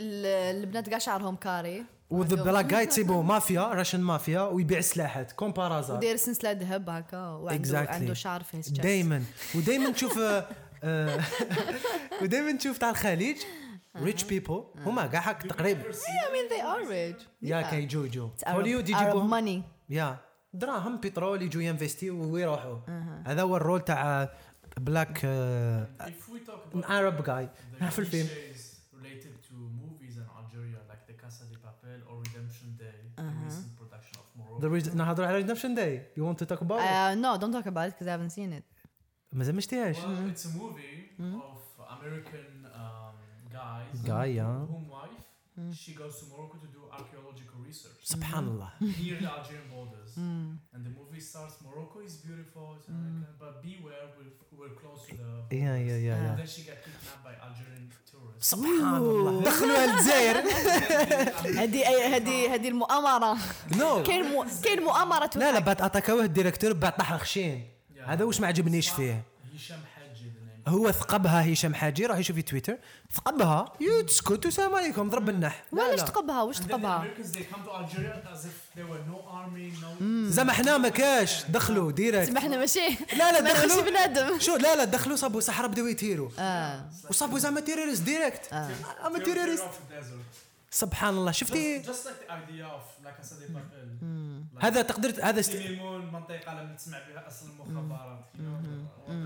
[0.01, 5.95] البنات كاع شعرهم كاري وذا بلاك جاي تسيبو مافيا راشن مافيا ويبيع السلاحات كومبارازا.
[5.95, 7.91] وداير سلسلة ذهب هكا وعنده Exactly.
[7.91, 8.81] عنده شعر في chest.
[8.81, 9.23] دائما
[9.57, 10.47] ودائما تشوف آه،
[10.85, 11.21] آه،
[12.23, 13.37] ودائما تشوف تاع الخليج.
[13.97, 15.83] ريتش بيبل هما كاع هاك تقريبا.
[15.83, 17.23] I mean they are rich.
[17.43, 17.63] يا.
[17.71, 19.31] كيجو يجو Arab يجيبوهم
[19.61, 19.63] money.
[19.91, 20.17] يا.
[20.55, 22.79] دراهم بترول يجوا ينفستيو ويروحوا
[23.27, 24.29] هذا هو الرول تاع
[24.77, 25.19] بلاك
[26.75, 27.47] Arab guy.
[27.81, 28.29] the في الفيلم.
[31.86, 34.60] Casa de Papel or Redemption Day, the recent production of Morocco.
[34.62, 37.68] The reason- نهضر على ريدمشن داي يو ونت تو توك اباوت Uh, no don't talk
[37.68, 38.64] about it because I haven't seen it
[39.34, 40.02] مازال ما شتيهاش Well,
[40.34, 41.60] it's a movie of
[41.98, 43.16] American um,
[43.54, 44.66] guys Guy, yeah.
[44.72, 45.26] whom wife
[45.84, 50.13] she goes to Morocco to do archaeological research سبحان الله near the Algerian borders.
[50.75, 55.15] And the movie starts Morocco is beautiful, it's American, but beware, we're, we're close to
[55.17, 55.55] the.
[55.55, 58.51] يا يا يا And then she got kidnapped by Algerian tourists.
[58.51, 60.37] سبحان الله دخلوها للجزائر
[61.63, 63.39] هذه هذه هذه المؤامره
[63.79, 64.45] نو كاين.
[64.65, 65.59] كاين مؤامره لا لا.
[65.59, 67.65] بعد اتاكاوه الديريكتور بعد طاح خشين
[67.97, 68.09] Yeah.
[68.09, 69.96] هذا واش ما عجبنيش فيه name.
[70.69, 72.77] هو ثقبها هشام حاجي راح يشوف في تويتر
[73.15, 73.73] ثقبها.
[73.81, 75.65] يسكت والسلام عليكم ضرب النح.
[75.73, 77.07] وعلاش ثقبها؟ واش ثقبها؟
[79.99, 80.33] mm.
[80.33, 81.45] زعما حنا ما كاش.
[81.45, 83.77] دخلوا ديريكت زعما حنا ماشي لا لا دخلوا.
[83.77, 84.39] ماشي بنادم.
[84.39, 86.91] شو لا لا دخلوا صابوا صحراء بداو يتيروا آه.
[87.11, 88.53] وصابوا زعما تيريست ديريكت
[89.07, 89.65] اما تيريست
[90.71, 91.33] سبحان الله.
[91.33, 91.83] شفتي؟
[94.59, 95.57] هذا تقدر هذا است...
[96.13, 98.25] منطقة لم تسمع بها أصل المخابرات.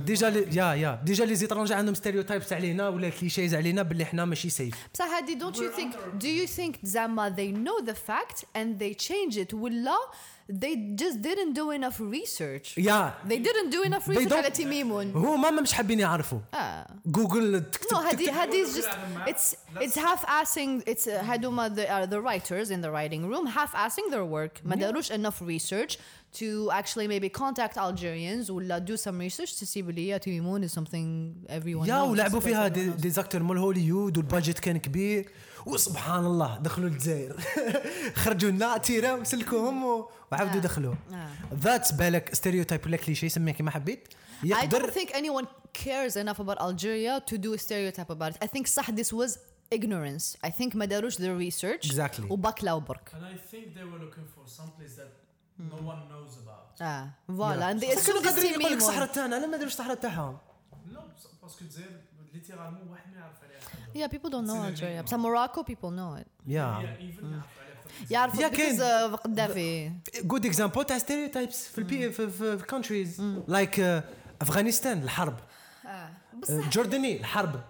[0.06, 1.00] ديجا لي- يا يا.
[1.04, 5.38] ديجا لي زيترونجي عندهم ستيريوتايبس علينا ولا كليشيز علينا باللي حنا ماشي سيف بصح هادي
[5.38, 9.54] don't you think do you think زعما they know the fact and they change it
[9.54, 9.96] ولا
[10.49, 15.11] they just didn't do enough research يا they didn't do enough research don't- على تيميمون
[15.11, 18.87] هما ما مش حابين يعرفوا اه جوجل تكتب No, هادي تكتب- هادي is تكتب just
[18.87, 19.27] على الماب.
[19.35, 23.23] it's Let's- it's half assing it's uh, هادوما the are the writers in the writing
[23.31, 25.97] room half assing their work ما داروش enough research
[26.39, 31.33] to actually maybe contact Algerians ولا do some research to see بلي تيمون is something
[31.51, 32.95] everyone يا knows, ولعبوا فيها everyone دي, knows.
[32.95, 35.29] دي زاكتور مال هوليوود والبادجت كان كبير
[35.66, 37.36] وسبحان الله دخلوا للجزائر
[38.22, 40.62] خرجوا لنا تيراو سلكوهم و- وعاودوا آه.
[40.62, 41.28] دخلوا آه.
[41.54, 44.08] ذاتس بالك ستيريوتايب ولا كليشي سميه كيما حبيت.
[44.08, 45.46] I don't يقدر think anyone
[45.84, 48.44] cares enough about Algeria to do a stereotype about it.
[48.44, 49.38] I think صح this was
[49.74, 50.36] ignorance.
[50.46, 52.30] I think ما داروش their research Exactly.
[52.30, 53.10] وبكلاو برك.
[53.12, 55.10] And I think they were looking for some place that
[55.72, 56.82] no one knows about.
[56.82, 57.08] آه.
[57.28, 60.38] فوالا assume قادرين يقول لك الصحراء تاعنا؟ لا ما داروش الصحراء تاعهم.
[60.92, 60.98] No,
[61.42, 62.00] باسكو الجزائر
[62.34, 63.98] ليترالمون واحد ما يعرف عليها حاجة.
[63.98, 66.96] يا بيبل دونت نو الجيريا بصح موراكو بيبل نو ات يا
[68.10, 74.04] يعرفوا بيكوز قدافي جود اكزامبل تاع ستيريوتايبس في البي في الكونتريز لايك
[74.40, 75.36] افغانستان الحرب.
[75.84, 77.60] Uh, جوردني الحرب.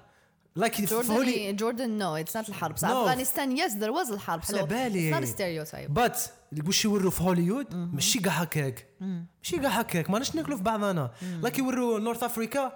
[0.57, 2.77] لايك جوردني جوردن نو اتس نوت الحرب.
[2.77, 5.11] صح افغانستان يس ذير واز الحرب على بالي.
[5.11, 6.21] نوت ستيريوتايب بات
[6.67, 8.87] واش يوروا في هوليوود ماشي كاع هكاك.
[9.01, 10.11] ماشي كاع هكاك.
[10.11, 11.11] ماناش ناكلوا في بعضنا.
[11.43, 12.73] لايك يوروا نورث افريكا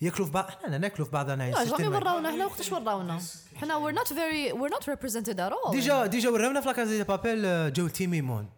[0.00, 0.44] ياكلوا في بعض.
[0.44, 1.96] إحنا ناكلوا في بعضنا لا جامي.
[1.96, 3.20] وراونا إحنا وقتاش وراونا؟
[3.56, 5.70] إحنا we're not very we're not represented at all.
[5.70, 8.48] ديجا ديجا وراونا في لاكازي دي بابيل جاو تيميمون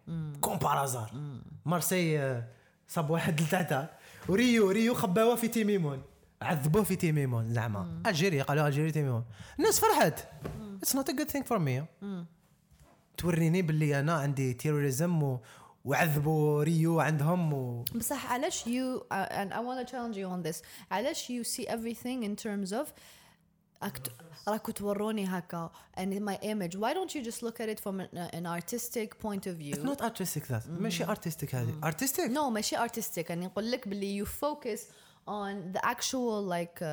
[0.41, 1.11] كوم بارازار
[1.65, 2.43] مارسي آه،
[2.87, 3.89] صاب واحد لتحتها
[4.29, 6.01] وريو ريو خباوه في تيميمون
[6.41, 8.01] عذبوه في تيميمون زعما.
[8.07, 9.23] الجيري قالوا الجيري تيميمون
[9.59, 10.27] الناس فرحت.
[10.81, 11.85] اتس نوت ا جود ثينك فور مي
[13.17, 15.39] توريني باللي أنا عندي تيروريزم و...
[15.84, 17.84] وعذبوا ريو عندهم و...
[17.94, 21.66] بصح علاش you uh, and I want to challenge you on this علاش you see
[21.66, 22.86] everything in terms of
[23.82, 24.12] أكت...
[24.48, 28.00] راكو توروني هكا and in my image why don't you just look at it from
[28.00, 32.50] an, an artistic point of view It's not artistic that ماشي artistic هذه artistic no
[32.50, 34.80] ماشي artistic يعني نقول لك باللي you focus
[35.28, 36.88] on the actual like uh,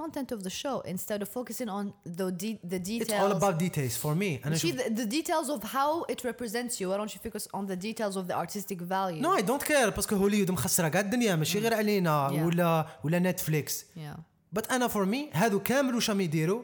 [0.00, 1.84] content of the show instead of focusing on
[2.18, 5.06] the de- the details It's all about details for me انا See شوف the, the
[5.16, 6.84] details of how it represents you.
[6.90, 9.22] Why don't you focus on the details of the artistic value?
[9.22, 12.32] نو اي دونت كير باسكو هوليود مخسره كاع الدنيا ماشي غير علينا Yeah.
[12.46, 14.18] ولا ولا نتفليكس Yeah.
[14.52, 16.62] بس انا فور مي هادو كامل واش راهم يديروا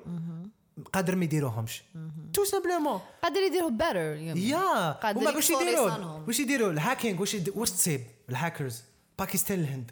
[0.93, 1.83] قادر ما يديروهمش
[2.33, 4.19] تو سامبلومون قادر يديروا better.
[4.21, 4.51] You know.
[4.51, 6.25] يا قادر هما واش يكسروا يديروا لسانهم.
[6.27, 8.01] واش يديروا الهاكينغ واش يد- واش تصيب
[8.31, 8.83] الهاكرز
[9.19, 9.91] باكستان الهند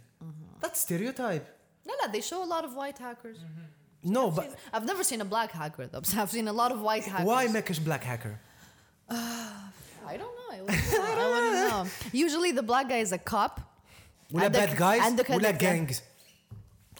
[0.61, 1.47] that's stereotype.
[1.85, 3.37] No, no, they show a lot of white hackers.
[3.37, 4.13] Mm-hmm.
[4.13, 6.01] No, I've but seen, I've never seen a black hacker though.
[6.09, 7.25] So I've seen a lot of white hackers.
[7.25, 8.39] Why Mekish black hacker?
[9.09, 9.15] Uh,
[10.07, 10.65] I don't know.
[10.67, 11.85] I, don't want to know.
[12.11, 13.61] Usually the black guy is a cop.
[14.31, 15.01] We're bad guys.
[15.03, 16.01] And the we're gangs.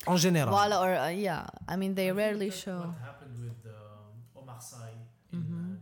[0.08, 0.54] In general.
[0.54, 2.80] Well, or uh, yeah, I mean they I rarely show.
[2.80, 4.78] What happened with uh, Omar Sy
[5.32, 5.74] in uh, mm-hmm.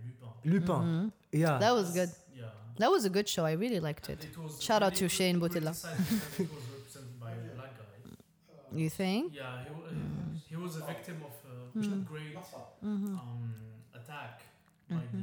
[0.43, 0.51] Lupin?
[0.51, 0.75] Lupin.
[0.75, 1.07] Mm-hmm.
[1.31, 1.57] Yeah.
[1.57, 2.09] That was good.
[2.35, 2.43] Yeah.
[2.77, 3.45] That was a good show.
[3.45, 4.25] I really liked it.
[4.25, 5.73] it Shout out to Shane Butilla.
[8.73, 9.35] You think?
[9.35, 10.39] Yeah, he, was, mm.
[10.49, 12.05] he was a victim of a mm.
[12.05, 13.15] great mm-hmm.
[13.15, 13.53] um,
[13.93, 14.41] attack.
[14.91, 15.21] Mm-hmm.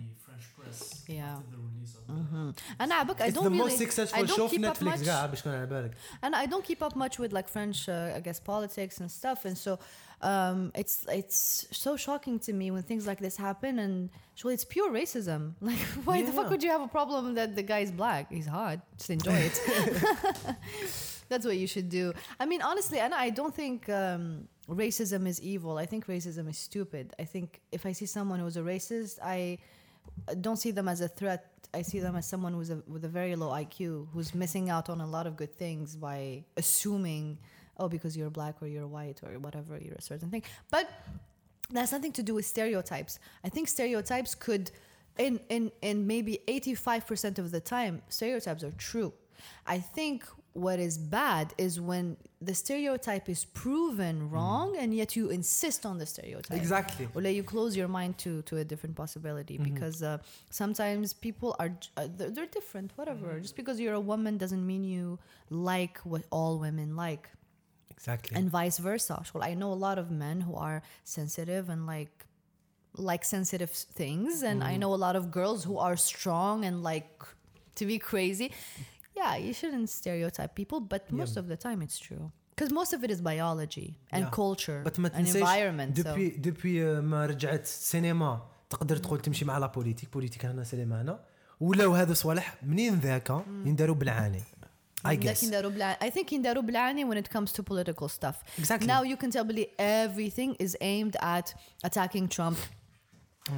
[1.08, 1.36] yeah.
[2.10, 2.50] Mm-hmm.
[2.78, 3.74] And I, I don't really,
[4.14, 5.06] I don't keep up much,
[6.22, 9.44] and I don't keep up much with like French, uh, I guess, politics and stuff.
[9.44, 9.80] And so
[10.22, 13.80] um, it's it's so shocking to me when things like this happen.
[13.80, 15.54] And surely it's pure racism.
[15.60, 16.26] Like, why yeah.
[16.26, 18.30] the fuck would you have a problem that the guy is black?
[18.30, 18.78] He's hot.
[18.98, 19.60] Just enjoy it.
[21.28, 22.12] That's what you should do.
[22.38, 25.78] I mean, honestly, and I don't think um, racism is evil.
[25.78, 27.14] I think racism is stupid.
[27.18, 29.58] I think if I see someone who's a racist, I
[30.40, 31.44] don't see them as a threat.
[31.74, 34.88] I see them as someone who's a, with a very low IQ who's missing out
[34.88, 37.38] on a lot of good things by assuming,
[37.78, 40.42] oh, because you're black or you're white or whatever, you're a certain thing.
[40.70, 40.88] But
[41.70, 43.18] that's nothing to do with stereotypes.
[43.44, 44.70] I think stereotypes could,
[45.18, 49.12] in in in maybe eighty five percent of the time, stereotypes are true.
[49.66, 50.24] I think
[50.56, 55.98] what is bad is when the stereotype is proven wrong and yet you insist on
[55.98, 56.56] the stereotype.
[56.56, 57.08] Exactly.
[57.14, 60.18] or let you close your mind to to a different possibility because uh,
[60.50, 63.38] sometimes people are uh, they're, they're different whatever.
[63.40, 65.18] Just because you're a woman doesn't mean you
[65.50, 67.28] like what all women like.
[67.90, 68.36] Exactly.
[68.36, 69.22] and vice versa.
[69.32, 72.14] Well i know a lot of men who are sensitive and like
[73.10, 74.42] like sensitive things.
[74.42, 77.12] And i know a lot of girls who are strong and like
[77.76, 78.52] to be crazy
[79.19, 82.99] yeah you shouldn't stereotype people but most of the time it's true because most of
[83.05, 84.35] it is biology and Yeah.
[84.41, 86.03] culture بس ما and تنساش environment so.
[86.03, 91.19] دوبي دوبي ما رجعت السينما تقدر تقول تمشي مع لا بوليتيك بوليتيك هنا سينما هنا
[91.59, 93.29] ولاو هذا صوالح منين ذاك
[93.65, 94.41] ينداروا بالعاني
[95.03, 98.35] I لكن guess داروا بلع- I think ينداروا بالعاني when it comes to political stuff.
[98.63, 98.85] Exactly.
[98.87, 101.53] Now you can tell بلي everything is aimed at
[101.87, 102.57] attacking Trump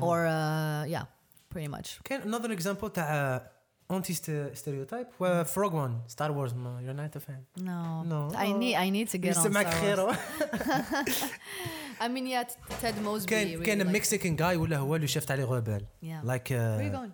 [0.01, 1.06] or uh, yeah,
[1.54, 2.01] pretty much.
[2.04, 3.51] كاين another example تاع
[3.91, 4.14] انتي
[4.55, 5.07] ستيريوتايب
[5.45, 8.05] فروغ وان ستار وورز يور نايت فان No.
[8.11, 8.36] No.
[8.36, 9.80] I need I need to get on يسمعك Star Wars.
[9.80, 10.09] خير
[12.05, 12.45] I mean yeah
[12.82, 16.07] Ted Mosby كاين like- مكسيكان جاي ولا هو اللي شفت عليه غبال Yeah.
[16.24, 17.11] لايك you going?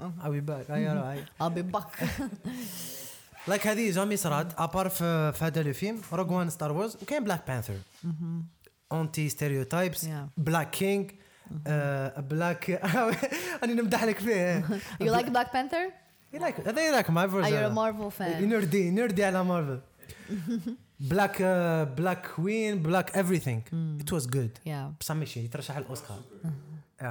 [0.00, 2.04] I'll be back هيا I'll be back.
[3.48, 7.24] لايك هذه جامي صرات أبار في في هذا لو فيلم روغ وان ستار وورز وكاين
[7.24, 7.74] بلاك بانثر
[8.92, 10.08] انتي ستيريوتايبس.
[10.36, 11.10] بلاك كينج
[12.17, 12.69] بلاك
[13.63, 14.61] راني نمدح لك فيه
[15.03, 15.91] you like Black Panther?
[16.33, 18.41] يلاك هذا يلاك ماي Are you a Marvel fan?
[18.41, 19.79] نردي نردي على مارفل
[20.99, 21.41] بلاك
[21.97, 23.59] بلاك كوين بلاك everything
[24.03, 24.71] it was good Yeah.
[24.99, 26.19] بصح ماشي يترشح الاوسكار
[27.01, 27.05] Yeah.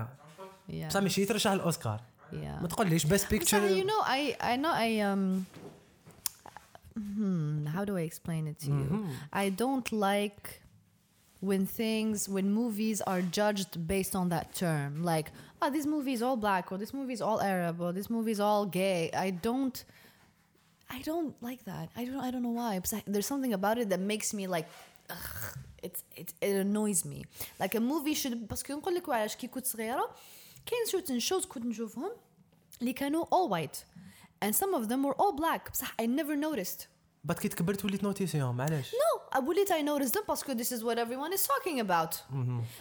[0.70, 0.74] Yeah.
[0.88, 2.00] بصح ماشي يترشح الاوسكار
[2.32, 2.34] Yeah.
[2.62, 5.46] ما تقوليش best بصح picture you know I I know I um
[6.98, 8.88] hmm, how do I explain it to you?
[9.42, 10.44] I don't like
[11.40, 16.22] when things when movies are judged based on that term like oh this movie is
[16.22, 19.10] all black or this movie is all Arab or this movie is all gay.
[19.26, 19.84] I don't
[20.88, 21.88] I don't like that.
[21.96, 22.78] I don't I don't know why.
[22.78, 24.68] But there's something about it that makes me like
[25.10, 27.24] ugh, it's it, it annoys me.
[27.58, 30.10] Like a movie should باسكو نقول لك وعلاش كي كنت صغيرة
[30.66, 32.10] كاين certain shows كنت نشوفهم
[32.80, 33.84] اللي كانوا all white
[34.44, 36.86] and some of them were all black بصح I never noticed.
[37.27, 40.97] بعد كي تكبرت وليت نوتيسيون معلاش نو وليت اي نوريس ذم باسكو ذيس از وات
[40.97, 42.23] ايفري ون از توكينغ اباوت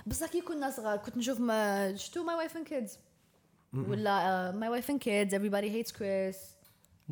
[0.06, 2.98] بصح كي كنا صغار كنت نشوف ما شتو ماي وايف اند كيدز
[3.72, 6.36] ولا ماي وايف اند كيدز everybody هيتس كريس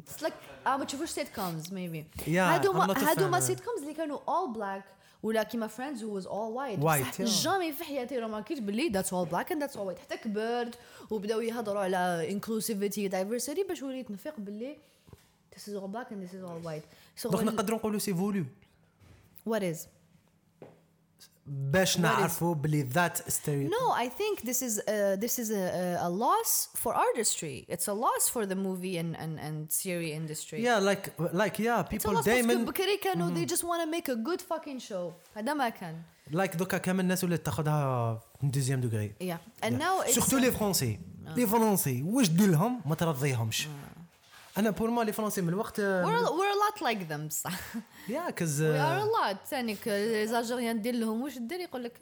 [0.00, 0.32] It's like
[0.66, 4.56] آه، ما تشوفوش سيت كومز maybe هادو ما هادو ما سيت كومز اللي كانوا all
[4.56, 4.84] black
[5.22, 8.88] ولا كيما فريندز هو واز اول وايت بصح جامي في حياتي راه ما كنت بلي
[8.88, 10.78] ذاتس اول بلاك اند ذاتس اول وايت حتى كبرت
[11.10, 14.76] وبداو يهضروا على انكلوسيفيتي دايفرسيتي باش وليت نفيق بلي
[15.54, 16.84] this is all black and this is all white.
[17.24, 18.44] دونك نقدروا نقولوا سي فولو
[19.46, 19.88] وات از
[21.46, 24.82] باش نعرفوا بلي ذات ستيريوتايب نو اي ثينك ذيس از
[25.20, 29.70] ذيس از ا لوس فور ارتستري اتس ا لوس فور ذا موفي اند اند اند
[29.70, 34.14] سيري اندستري يا لايك لايك يا بيبل دائما بكري كانوا ذي جاست ونا ميك ا
[34.14, 39.38] جود fucking شو هذا ما كان لايك دوكا كامل الناس ولات تاخذها دوزيام دوغري يا
[39.64, 41.00] اند ناو سورتو لي فرونسي
[41.36, 43.93] لي فرونسي واش دير لهم ما ترضيهمش mm.
[44.58, 47.60] أنا بور ما لي فرونسي من الوقت we're a, we're a lot like them بصح.
[48.08, 49.46] يا كز We are a lot.
[49.48, 52.00] ثاني الجيريان دير لهم واش دير؟ يقول لك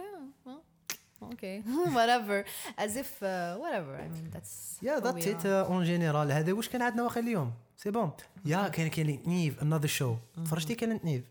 [1.22, 1.62] أوكي
[1.96, 2.44] whatever.
[2.80, 3.96] As if uh, whatever.
[3.96, 5.46] I mean that's we ات are.
[5.46, 8.10] اون جينيرال هذا واش كان عندنا واخا اليوم؟ سي بون
[8.44, 11.24] يا كان كاين نيف انذر شو تفرجتي كانت نيف.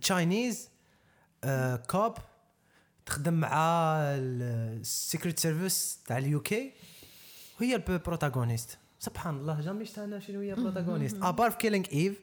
[0.00, 0.68] تشاينيز
[1.90, 2.14] كوب
[3.06, 3.52] تخدم مع
[4.00, 6.72] السيكريت سيرفيس تاع اليو كي
[7.60, 12.20] وهي البروتاغونيست سبحان الله جامي شفت أنا شنو هي البروتاغونيست ابار في كيلينج ايف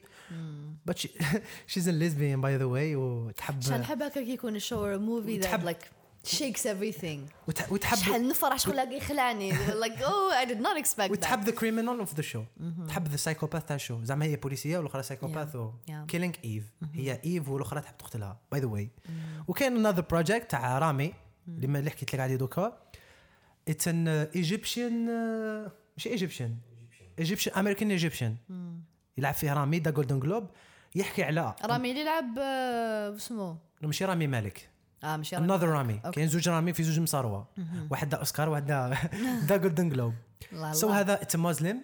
[0.86, 0.98] بات
[1.66, 5.68] شيز ان ليزبيان باي ذا واي وتحب شحال نحب هكا كي يكون الشو موفي تحب-
[5.70, 5.84] like
[6.28, 7.20] shakes everything.
[7.50, 9.52] وتح- وتحب شحال نفرح شغل يخلعني
[9.84, 11.10] like oh I did not expect.
[11.10, 12.42] وتحب ذا كريمينال اوف ذا شو
[12.88, 15.56] تحب ذا سايكوباث تاع الشو زعما هي بوليسية والأخرى سايكوباث.
[16.08, 16.64] كيلينج ايف
[16.94, 18.90] هي ايف والأخرى تحب تقتلها باي ذا واي
[19.48, 21.14] وكاين انذر بروجيكت تاع رامي
[21.46, 22.78] ما اللي حكيت لك عليه دوكا.
[23.68, 25.06] اتس ان ايجيبشن
[25.96, 26.54] ماشي ايجيبشن
[27.22, 28.36] ايجيبشن امريكان ايجيبشن
[29.18, 30.50] يلعب فيه رامي دا جولدن جلوب
[30.94, 34.68] يحكي على رامي اللي لعب آه، اسمه؟ ماشي رامي مالك.
[35.04, 36.00] آه مش رامي انذر رامي.
[36.12, 37.48] كاين زوج رامي في زوج مصاروة.
[37.90, 38.66] واحد دا أوسكار واحد
[39.48, 40.14] دا جولدن جلوب
[40.72, 40.88] سو.
[40.88, 41.82] هذا اتس مسلم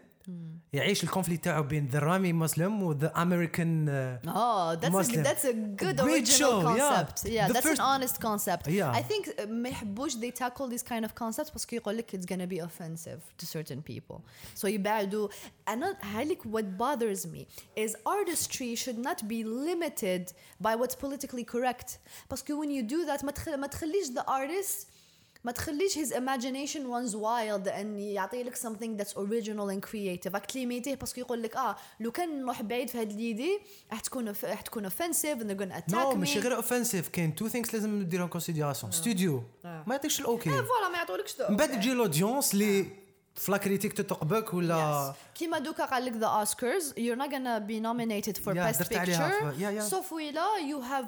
[0.74, 5.24] يعيش الكونفلي تاعو بين ذا رامي مسلم وذا امريكان Oh, that's a, Muslim.
[5.24, 6.89] that's a good Great original show, yeah.
[6.89, 7.26] concept.
[7.26, 8.68] Yeah, The that's first- an honest concept.
[8.68, 8.91] Yeah.
[8.99, 12.26] I think uh, ما يحبوش they tackle these kind of concepts باسكو يقول لك it's
[12.26, 14.18] gonna be offensive to certain people.
[14.56, 15.28] So يبعدوا
[15.68, 17.45] أنا هالك what bothers me
[17.86, 20.32] is artistry should not be limited
[20.62, 21.97] by what's politically correct.
[22.30, 24.88] باسكو when you do that ما تخل ما تخليش the artist
[25.45, 30.34] ما تخليش his imagination runs wild and يعطي لك something that's original and creative.
[30.34, 33.59] راك تليميتيه باسكو يقول لك آه لو كان نروح بعيد في هاد ليدي
[33.91, 36.16] راح تكون راح تكون offensive and they're gonna attack نو me.
[36.16, 40.99] ماشي غير اوفنسيف كاين تو ثينكس لازم نديرهم كونسيديراسيون ستوديو ما يعطيكش الاوكي فوالا ما
[40.99, 42.86] يعطولكش من بعد تجي الاودينس اللي
[43.39, 45.39] في لا كريتيك تتقبك ولا yes.
[45.39, 50.12] كيما دوكا قال لك ذا اوسكارز يور not غانا بي نومينيتد فور بيست بيكتشر سوف
[50.12, 51.05] ويلا يو هاف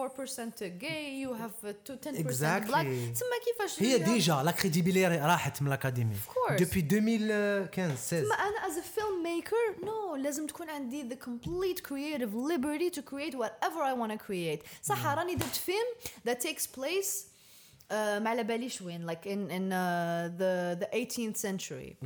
[0.00, 1.70] 34% جاي يو هاف 10%
[2.04, 6.16] بلاك تسمى كيفاش هي ديجا لا كريديبيلي راحت من الاكاديمي
[6.58, 12.90] دوبي 2015 تسمى أنا از فيلم ميكر نو لازم تكون عندي ذا كومبليت كرييتيف ليبرتي
[12.90, 15.88] تو كرييت وات ايفر اي وان تو كرييت صح راني درت فيلم
[16.26, 17.31] ذات تيكس بليس
[17.91, 21.97] ما على باليش وين like in in uh, the the 18th century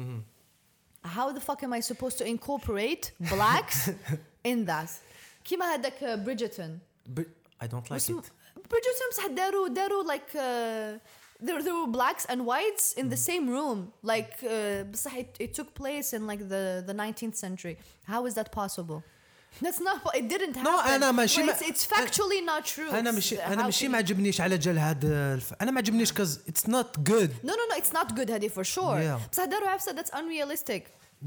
[1.04, 3.90] how the fuck am I supposed to incorporate blacks
[4.44, 4.90] in that
[5.46, 6.80] كيما هذاك بريدجتون
[7.64, 11.00] I don't like it بريدجتون بصح داروا داروا like uh,
[11.46, 15.54] there, there were blacks and whites in the same room like uh, بصح it, it
[15.54, 19.02] took place in like the the 19th century how is that possible
[19.64, 23.12] that's not it didn't happen أنا ماشي Well, ما- it's, it's factually not true انا
[23.12, 25.54] It's ماشي how انا ماشي can ما you- عجبنيش على جال هذا الف...
[25.62, 28.64] انا ما عجبنيش كز اتس نوت جود no no no it's not good هذه for
[28.64, 29.30] sure Yeah.
[29.32, 30.82] بصح داروا عفسه that's unrealistic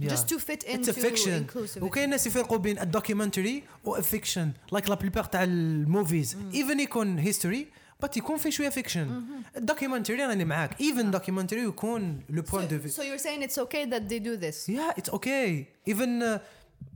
[0.05, 4.89] just to fit It's into a fiction inclusivity وكاين ناس يفرقوا بين الدوكيومنتري والفيكشن لايك
[4.89, 7.67] لا بليبار تاع الموفيز ايفن يكون هيستوري
[8.01, 9.23] بس يكون في شويه فيكشن
[9.57, 13.87] الدوكيومنتري راني معاك ايفن دوكيومنتري يكون لو بوين دو so, so you're saying it's okay
[13.91, 15.67] that they do this Yeah, it's okay.
[15.93, 16.39] Even uh,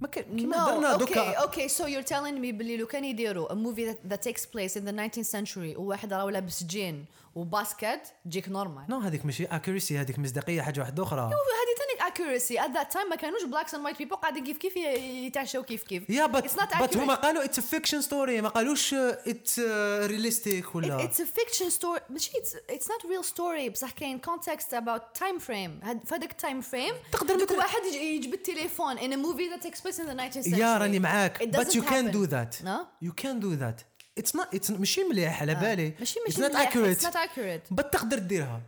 [0.01, 3.05] ما كان كيما No, درنا okay, دوكا okay, so you're telling me بلي لو كان
[3.05, 7.05] يديروا a movie that, that takes place in the 19th century وواحد راه لابس جين
[7.36, 8.86] وباسكت تجيك نورمال.
[8.90, 11.22] نو هذيك ماشي اكوريسي هذيك مصداقية حاجة واحدة أخرى.
[11.22, 14.76] هذه ثاني اكوريسي ات ذات تايم ما كانوش بلاكس اند وايت بيبل قاعدين كيف كيف
[14.76, 16.10] يتعشوا كيف كيف.
[16.10, 19.60] يا بس بس هما قالوا اتس فيكشن ستوري ما قالوش اتس
[20.04, 21.04] ريليستيك uh, ولا.
[21.04, 22.32] اتس فيكشن ستوري ماشي
[22.70, 27.58] اتس نوت ريل ستوري بصح كاين كونتكست اباوت تايم فريم فهذاك التايم فريم تقدر تقول
[27.58, 31.44] واحد يجبد التليفون ان موفي ذات اكسبريس بليس ان ذا 19 يا راني معاك.
[31.44, 32.56] بس يو كان دو ذات
[33.02, 33.82] يو كان دو ذات
[34.18, 35.94] اتس نوت اتس ماشي مليح على بالي.
[36.00, 38.62] ماشي ماشي مليح اتس نوت اكوريت بس تقدر ديرها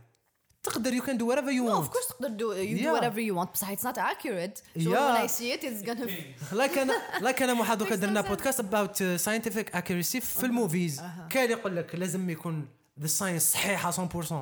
[0.62, 3.02] تقدر يو كان دو وات ايفر يو وونت اوف كورس تقدر دو يو دو وات
[3.02, 6.06] ايفر يو وونت بصح اتس نوت اكوريت سو وين اي سي ات اتس غانا
[6.52, 11.76] لايك أنا لايك أنا واحد دوكا درنا بودكاست اباوت ساينتيفيك اكوريسي في الموفيز كاين يقول
[11.76, 12.68] لك لازم يكون
[13.00, 13.96] ذا ساينس صحيحة 100%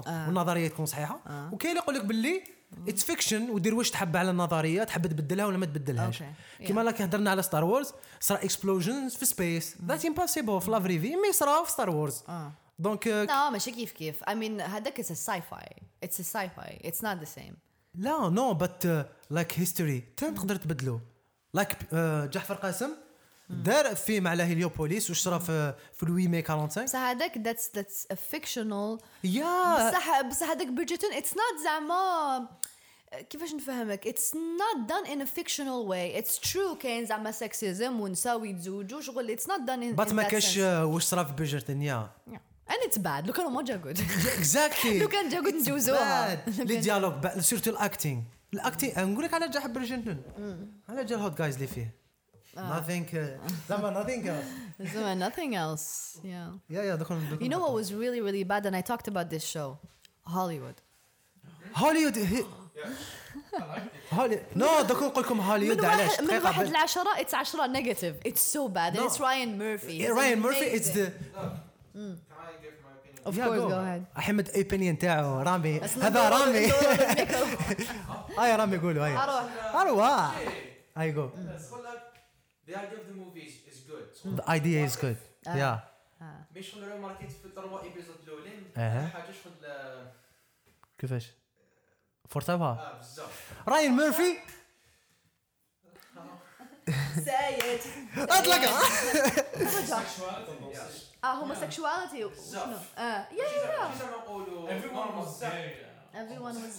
[0.07, 1.21] والنظرية تكون صحيحة.
[1.53, 2.43] وكاين اللي يقول لك باللي
[2.89, 6.23] اتس فيكشن ودير واش تحب على النظرية تحب تبدلها ولا ما تبدلهاش.
[6.23, 6.67] Okay.
[6.67, 11.17] كيما لاك هضرنا على ستار وورز صرا اكسبلوجنز في سبيس ذات امبوسيبل في لافري في
[11.17, 12.23] مي صرا في ستار وورز
[12.79, 15.67] دونك no ماشي كيف كيف I mean هذاك it's a sci-fi.
[16.05, 16.89] It's a sci-fi.
[16.89, 17.55] It's not the same.
[17.95, 21.01] لا نو بت لايك هيستوري تقدر تبدلو.
[21.55, 21.77] لايك
[22.33, 22.91] جعفر قاسم
[23.49, 28.17] دار فيلم على هيليوبوليس واش صرا في في الوي مي 45 بصح هذاك that's a
[28.17, 29.03] fictional.
[29.25, 29.89] يا!
[29.89, 32.49] بصح بصح هذاك بريدجيتون it's not زعما
[33.31, 36.23] كيفاش نفهمك؟ It's not done in a fictional way.
[36.23, 40.59] It's true كاين زعما سكسيزم ونساو يتزوجوا شغل it's not done in, بات ما كاش.
[40.59, 42.11] آه، واش صرا في بيجرتون يا
[42.71, 43.27] it's bad.
[43.27, 44.01] لو كانوا ما جا good
[44.39, 46.45] اكزاكتلي لو كان جا good نجوزوها.
[46.65, 48.23] لي ديالوج سيرتو الاكتينغ
[48.55, 50.23] الاكتينغ نقول لك على جا حب بريجرتون
[50.89, 52.04] على جا الهوت جايز اللي فيه.
[52.58, 54.90] nothing uh, زعما nothing else.
[54.94, 57.08] so nothing else yeah يا يا دوك
[57.42, 59.78] you know what was really really bad and I talked about this show
[60.28, 60.76] Hollywood
[61.76, 62.18] هوليوود
[64.14, 67.34] هولي نو دوك نقول لكم من هوليوود علاش واحد من دقيقه واحد بل- لعشرة it's
[67.34, 69.08] عشرة negative it's so bad and No.
[69.10, 70.98] it's Ryan Murphy He's راين مورفي اتس amazing.
[70.98, 71.12] ذا
[71.94, 73.28] Can I give my opinion?
[73.30, 73.70] of Yeah, course go.
[73.70, 77.46] go ahead احمد الاوبينيون تاعو رامي بس هذا ندور- رامي ندور الميكرو.
[78.38, 80.32] هاي رامي قولوا هاي اروح اروح
[80.98, 82.02] هاي جو تقول لك
[82.67, 84.07] the idea of the movie is, is good.
[84.15, 85.17] So the idea is good.
[85.47, 85.79] آه،, آه،, آه.
[85.79, 86.23] yeah.
[86.23, 86.47] آه.
[86.55, 88.71] مي شغل لو ماركيت في الثلاث ايبيزود الأولين.
[88.77, 89.07] أه.
[89.07, 89.53] حاجة شغل
[90.99, 91.31] كيفاش؟
[92.29, 94.37] فورتابها آه بزاف راين ميرفي
[97.25, 97.81] سايد.
[98.17, 98.63] أطلق.
[101.25, 103.27] آه هما سكشواليتي وشنو؟ آه.
[103.33, 103.95] يا يا
[106.23, 106.75] everyone was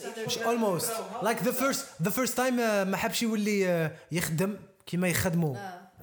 [0.51, 0.91] almost.
[1.21, 4.57] like the first the first time آه، ما حبش يولي يخدم.
[4.85, 5.55] كيما يخدموا.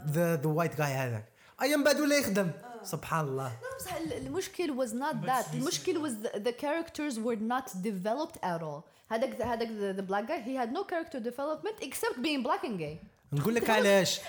[0.09, 1.24] ذا ذا وايت جاي هذاك.
[1.62, 2.51] ايا من بعد ولا يخدم.
[2.83, 3.53] سبحان الله.
[3.78, 9.43] بصح المشكل واز نوت ذات المشكل واز ذا كاركترز وير نوت ديفلوبت ات اول هذاك
[9.43, 12.99] هذاك ذا بلاك جاي هي هاد نو كاركتر ديفلوبمنت اكسبت بين بلاك اند جاي
[13.33, 14.20] نقول لك علاش؟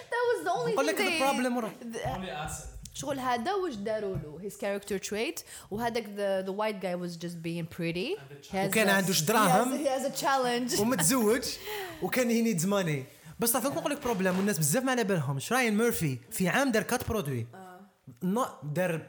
[0.46, 1.70] نقول لك البروبليم
[2.94, 5.40] شغل هذا واش داروا له؟ هيز كاركتر تريت
[5.72, 8.18] وهذاك ذا وايت جاي واز جاست بين بريتي
[8.54, 11.44] وكان عنده دراهم هي از ا تشالنج ومتزوج.
[12.04, 13.06] وكان هي نيدز ماني
[13.44, 16.84] بس تعرف نقول لك بروبليم والناس بزاف ما على بالهمش راين ميرفي في عام دار
[16.84, 17.48] كات برودوي.
[18.24, 19.02] نو دار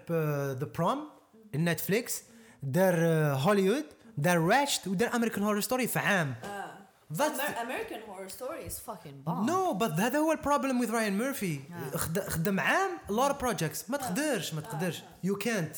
[0.59, 1.09] ذا بروم
[1.55, 2.23] النتفليكس
[2.63, 2.95] دار
[3.35, 3.85] هوليوود
[4.19, 6.35] دار راتشت ودار امريكان هورر ستوري في عام.
[7.13, 9.47] That's American Horror Story is fucking bomb.
[9.47, 11.61] نو بس هذا هو البروبلم وذ راين ميرفي
[12.29, 15.03] خدم عام لور بروجيكتس ما تقدرش ما تقدرش.
[15.25, 15.77] يو كانت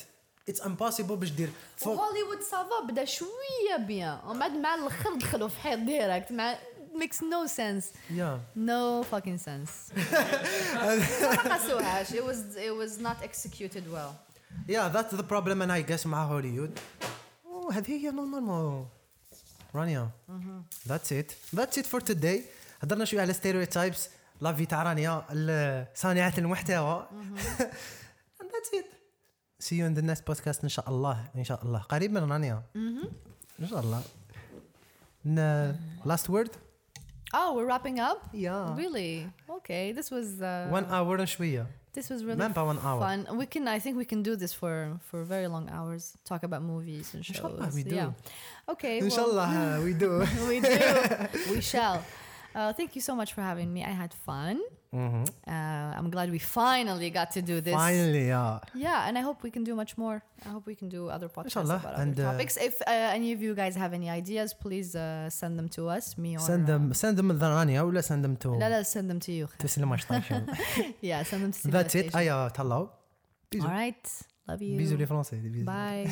[0.48, 1.50] اتس امبوسيبل باش دير.
[1.86, 6.56] هوليوود سافا بدا شوية بيان ومن بعد مع الآخر دخلوا في حيط ديريكت مع
[6.95, 9.99] makes no sense يا no fucking sense
[11.23, 14.13] ما قاسوهاش it was it was not executed well
[14.69, 16.79] يا ذاتس ذا بروبلم انا جاس مع هوليوود
[17.45, 18.85] وهذه هي نورمال
[19.75, 20.09] رانيا
[20.87, 22.43] ذاتس ات ذاتس ات فور توداي
[22.81, 24.09] هضرنا شويه على ستيريوتايبس
[24.41, 27.07] لافي تاع رانيا ال- صانعة المحتوى
[28.41, 28.85] ذاتس ات
[29.59, 32.63] سي يو ان ذا نيكست بودكاست ان شاء الله ان شاء الله قريبا رانيا
[33.59, 34.03] ان شاء الله
[36.05, 36.49] لاست وورد
[37.33, 38.75] oh we're wrapping up Yeah.
[38.83, 39.13] really
[39.57, 41.65] okay this was uh, 1 اور شويه
[41.97, 42.99] this was really Même pas one hour.
[43.05, 44.73] fun we can I think we can do this for
[45.09, 47.95] for very long hours talk about movies and shows Inshallah, we do.
[48.01, 50.11] yeah okay ان well- شاء الله وي دو
[50.51, 50.75] we do.
[51.53, 51.97] we shall.
[52.59, 53.81] Uh, thank you so much for having me.
[53.91, 54.55] I had fun.
[54.93, 57.75] Uh, I'm glad we finally got to do this.
[57.75, 60.17] فاينلي يا Yeah, and I hope we can do much more.
[60.45, 62.57] I hope we can do other podcasts Inshallah, about other and, uh, topics.
[62.69, 66.05] If uh, any of you guys have any ideas, please uh, send them to us.
[66.23, 69.19] Me or send them send them رانيا ولا send them to لا لا send them
[69.27, 69.47] to you.
[69.59, 70.41] تسلم station
[71.01, 72.11] yeah, send them to That's it.
[72.11, 72.15] Civilization.
[72.15, 72.89] ايا تهلاو
[73.55, 74.07] All right.
[74.49, 74.77] Love you.
[74.77, 76.09] بيزو لي فرونسي بيزو Bye.